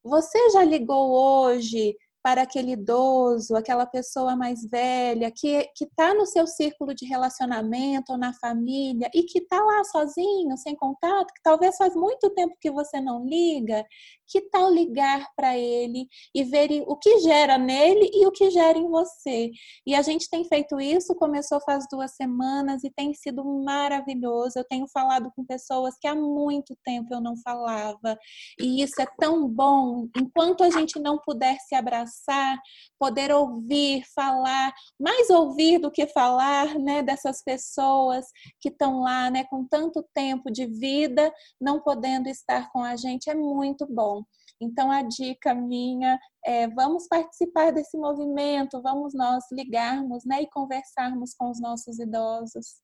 você 0.01 0.49
já 0.51 0.63
ligou 0.63 1.11
hoje 1.11 1.93
para 2.27 2.41
aquele 2.41 2.73
idoso, 2.73 3.55
aquela 3.55 3.85
pessoa 3.85 4.35
mais 4.35 4.61
velha 4.69 5.31
que 5.31 5.69
está 5.79 6.13
no 6.13 6.25
seu 6.25 6.45
círculo 6.45 6.93
de 6.93 7.05
relacionamento 7.05 8.11
ou 8.11 8.17
na 8.17 8.33
família 8.33 9.09
e 9.15 9.23
que 9.23 9.39
está 9.39 9.63
lá 9.63 9.81
sozinho, 9.85 10.57
sem 10.57 10.75
contato, 10.75 11.33
que 11.33 11.41
talvez 11.41 11.77
faz 11.77 11.95
muito 11.95 12.29
tempo 12.31 12.53
que 12.59 12.69
você 12.69 12.99
não 12.99 13.25
liga, 13.25 13.81
que 14.27 14.41
tal 14.49 14.71
ligar 14.71 15.27
para 15.35 15.57
ele 15.57 16.07
e 16.33 16.43
ver 16.43 16.83
o 16.87 16.95
que 16.95 17.19
gera 17.19 17.57
nele 17.57 18.09
e 18.13 18.25
o 18.27 18.31
que 18.31 18.49
gera 18.49 18.77
em 18.77 18.87
você? 18.87 19.51
E 19.85 19.95
a 19.95 20.01
gente 20.01 20.29
tem 20.29 20.43
feito 20.45 20.79
isso, 20.79 21.15
começou 21.15 21.59
faz 21.61 21.85
duas 21.91 22.15
semanas 22.15 22.83
e 22.83 22.89
tem 22.89 23.13
sido 23.13 23.43
maravilhoso. 23.63 24.57
Eu 24.57 24.63
tenho 24.65 24.87
falado 24.87 25.31
com 25.35 25.45
pessoas 25.45 25.95
que 25.99 26.07
há 26.07 26.15
muito 26.15 26.75
tempo 26.83 27.13
eu 27.13 27.21
não 27.21 27.35
falava, 27.37 28.17
e 28.59 28.81
isso 28.83 29.01
é 29.01 29.07
tão 29.19 29.47
bom. 29.47 30.07
Enquanto 30.17 30.63
a 30.63 30.69
gente 30.69 30.99
não 30.99 31.17
puder 31.19 31.57
se 31.59 31.75
abraçar, 31.75 32.59
poder 32.99 33.31
ouvir, 33.31 34.03
falar, 34.13 34.73
mais 34.99 35.29
ouvir 35.29 35.79
do 35.79 35.91
que 35.91 36.07
falar, 36.07 36.77
né, 36.79 37.01
dessas 37.03 37.43
pessoas 37.43 38.25
que 38.59 38.69
estão 38.69 39.01
lá, 39.01 39.29
né, 39.29 39.43
com 39.45 39.65
tanto 39.65 40.03
tempo 40.13 40.51
de 40.51 40.65
vida, 40.65 41.33
não 41.59 41.79
podendo 41.79 42.27
estar 42.27 42.71
com 42.71 42.83
a 42.83 42.95
gente, 42.95 43.29
é 43.29 43.35
muito 43.35 43.85
bom. 43.87 44.16
Então, 44.59 44.91
a 44.91 45.01
dica 45.01 45.53
minha 45.53 46.19
é: 46.45 46.67
vamos 46.67 47.07
participar 47.07 47.71
desse 47.71 47.97
movimento, 47.97 48.81
vamos 48.81 49.13
nós 49.13 49.43
ligarmos 49.51 50.25
né, 50.25 50.41
e 50.41 50.49
conversarmos 50.49 51.33
com 51.35 51.49
os 51.49 51.59
nossos 51.59 51.99
idosos. 51.99 52.81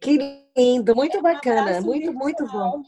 Que 0.00 0.44
lindo, 0.56 0.94
muito 0.94 1.16
é 1.16 1.20
um 1.20 1.22
bacana, 1.22 1.80
muito, 1.80 2.12
virtual. 2.12 2.22
muito 2.22 2.46
bom. 2.46 2.82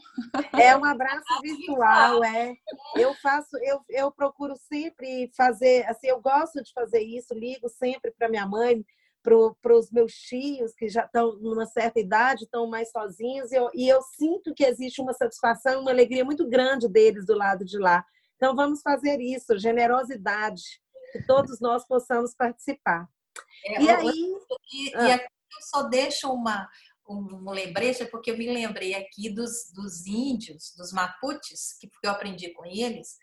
É 0.59 0.77
um 0.77 0.85
abraço 0.85 1.41
virtual, 1.41 2.23
é. 2.23 2.53
Eu 2.95 3.13
faço, 3.15 3.57
eu, 3.63 3.81
eu 3.89 4.11
procuro 4.11 4.55
sempre 4.71 5.29
fazer, 5.35 5.87
assim, 5.87 6.07
eu 6.07 6.21
gosto 6.21 6.61
de 6.61 6.71
fazer 6.71 7.01
isso, 7.01 7.33
ligo 7.33 7.67
sempre 7.67 8.11
para 8.11 8.29
minha 8.29 8.45
mãe, 8.45 8.85
para 9.21 9.75
os 9.75 9.91
meus 9.91 10.13
tios 10.13 10.73
que 10.73 10.87
já 10.87 11.05
estão 11.05 11.37
numa 11.39 11.65
certa 11.65 11.99
idade, 11.99 12.43
estão 12.43 12.69
mais 12.69 12.89
sozinhos, 12.91 13.51
e 13.51 13.55
eu, 13.55 13.69
e 13.73 13.87
eu 13.87 14.01
sinto 14.01 14.53
que 14.53 14.63
existe 14.63 15.01
uma 15.01 15.13
satisfação, 15.13 15.81
uma 15.81 15.91
alegria 15.91 16.23
muito 16.23 16.47
grande 16.47 16.87
deles 16.87 17.25
do 17.25 17.35
lado 17.35 17.65
de 17.65 17.77
lá. 17.77 18.03
Então, 18.35 18.55
vamos 18.55 18.81
fazer 18.81 19.19
isso, 19.19 19.59
generosidade, 19.59 20.63
que 21.11 21.25
todos 21.25 21.59
nós 21.59 21.85
possamos 21.85 22.33
participar. 22.33 23.07
É, 23.65 23.81
e 23.81 23.89
aí. 23.89 24.35
E, 24.73 24.95
ah. 24.95 25.07
e, 25.07 25.11
aqui 25.11 25.25
eu 25.25 25.61
só 25.63 25.83
deixo 25.83 26.31
uma, 26.31 26.69
um 27.07 27.51
lembrete, 27.51 28.05
porque 28.05 28.31
eu 28.31 28.37
me 28.37 28.49
lembrei 28.49 28.93
aqui 28.93 29.29
dos, 29.29 29.71
dos 29.73 30.05
índios, 30.05 30.73
dos 30.77 30.93
maputes, 30.93 31.77
que 31.79 31.89
eu 32.03 32.11
aprendi 32.11 32.53
com 32.53 32.65
eles, 32.65 33.17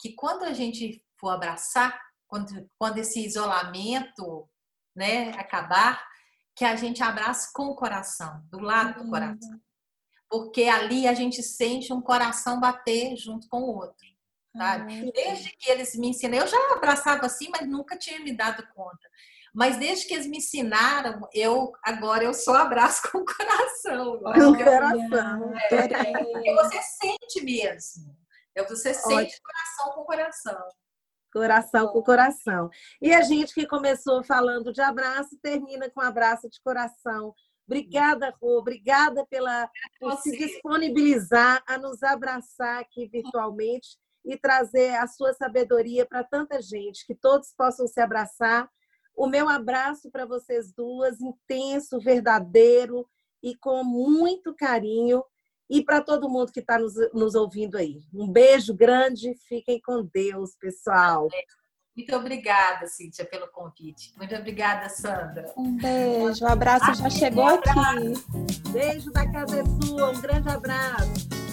que 0.00 0.14
quando 0.14 0.44
a 0.44 0.52
gente 0.52 1.02
for 1.18 1.30
abraçar, 1.30 1.98
quando, 2.26 2.68
quando 2.78 2.98
esse 2.98 3.24
isolamento 3.24 4.48
né, 4.94 5.30
acabar, 5.32 6.06
que 6.54 6.64
a 6.64 6.76
gente 6.76 7.02
abrace 7.02 7.52
com 7.52 7.66
o 7.66 7.74
coração, 7.74 8.42
do 8.50 8.60
lado 8.60 9.02
do 9.02 9.10
coração. 9.10 9.60
Porque 10.28 10.64
ali 10.64 11.06
a 11.06 11.14
gente 11.14 11.42
sente 11.42 11.92
um 11.92 12.00
coração 12.00 12.60
bater 12.60 13.16
junto 13.16 13.48
com 13.48 13.62
o 13.62 13.76
outro. 13.76 14.06
Sabe? 14.56 15.10
Desde 15.12 15.50
que 15.56 15.70
eles 15.70 15.96
me 15.96 16.08
ensinam, 16.08 16.38
eu 16.38 16.46
já 16.46 16.56
abraçava 16.72 17.26
assim, 17.26 17.48
mas 17.50 17.68
nunca 17.68 17.98
tinha 17.98 18.20
me 18.20 18.32
dado 18.32 18.64
conta. 18.72 19.08
Mas 19.52 19.76
desde 19.76 20.06
que 20.06 20.14
eles 20.14 20.26
me 20.26 20.38
ensinaram, 20.38 21.28
eu 21.32 21.72
agora 21.82 22.24
eu 22.24 22.34
só 22.34 22.56
abraço 22.56 23.02
com 23.10 23.18
o 23.18 23.24
coração. 23.24 24.20
Com 24.20 24.50
o 24.50 24.56
coração. 24.56 25.54
É, 25.70 26.24
porque 26.24 26.54
você 26.54 26.82
sente 26.82 27.44
mesmo. 27.44 28.16
Você 28.68 28.94
sente 28.94 29.14
Ótimo. 29.14 29.42
coração 29.42 29.94
com 29.94 30.04
coração. 30.04 30.68
Coração 31.34 31.88
com 31.88 32.00
coração. 32.00 32.70
E 33.02 33.12
a 33.12 33.20
gente 33.22 33.52
que 33.52 33.66
começou 33.66 34.22
falando 34.22 34.72
de 34.72 34.80
abraço, 34.80 35.36
termina 35.42 35.90
com 35.90 36.00
um 36.00 36.04
abraço 36.04 36.48
de 36.48 36.60
coração. 36.62 37.34
Obrigada, 37.66 38.32
Rô, 38.40 38.60
obrigada 38.60 39.26
pela, 39.26 39.68
por 39.98 40.16
se 40.18 40.30
disponibilizar 40.38 41.60
a 41.66 41.76
nos 41.76 42.04
abraçar 42.04 42.80
aqui 42.80 43.08
virtualmente 43.08 43.98
e 44.24 44.38
trazer 44.38 44.94
a 44.94 45.08
sua 45.08 45.34
sabedoria 45.34 46.06
para 46.06 46.22
tanta 46.22 46.62
gente, 46.62 47.04
que 47.04 47.16
todos 47.16 47.52
possam 47.58 47.88
se 47.88 48.00
abraçar. 48.00 48.70
O 49.16 49.26
meu 49.26 49.48
abraço 49.48 50.12
para 50.12 50.24
vocês 50.24 50.72
duas, 50.72 51.20
intenso, 51.20 51.98
verdadeiro 51.98 53.08
e 53.42 53.56
com 53.56 53.82
muito 53.82 54.54
carinho 54.54 55.24
e 55.68 55.82
para 55.82 56.00
todo 56.00 56.28
mundo 56.28 56.52
que 56.52 56.60
está 56.60 56.78
nos, 56.78 56.94
nos 57.12 57.34
ouvindo 57.34 57.76
aí. 57.76 58.02
Um 58.12 58.28
beijo 58.28 58.74
grande, 58.74 59.34
fiquem 59.48 59.80
com 59.80 60.08
Deus, 60.12 60.56
pessoal. 60.60 61.28
Muito 61.96 62.16
obrigada, 62.16 62.88
Cíntia, 62.88 63.24
pelo 63.24 63.46
convite. 63.48 64.12
Muito 64.16 64.34
obrigada, 64.34 64.88
Sandra. 64.88 65.52
Um 65.56 65.76
beijo, 65.76 66.44
o 66.44 66.48
abraço 66.48 66.92
já 66.94 67.08
chegou 67.08 67.46
aqui. 67.46 68.70
Beijo 68.70 69.12
da 69.12 69.30
casa 69.30 69.60
é 69.60 69.86
sua, 69.86 70.10
um 70.10 70.20
grande 70.20 70.48
abraço. 70.48 71.43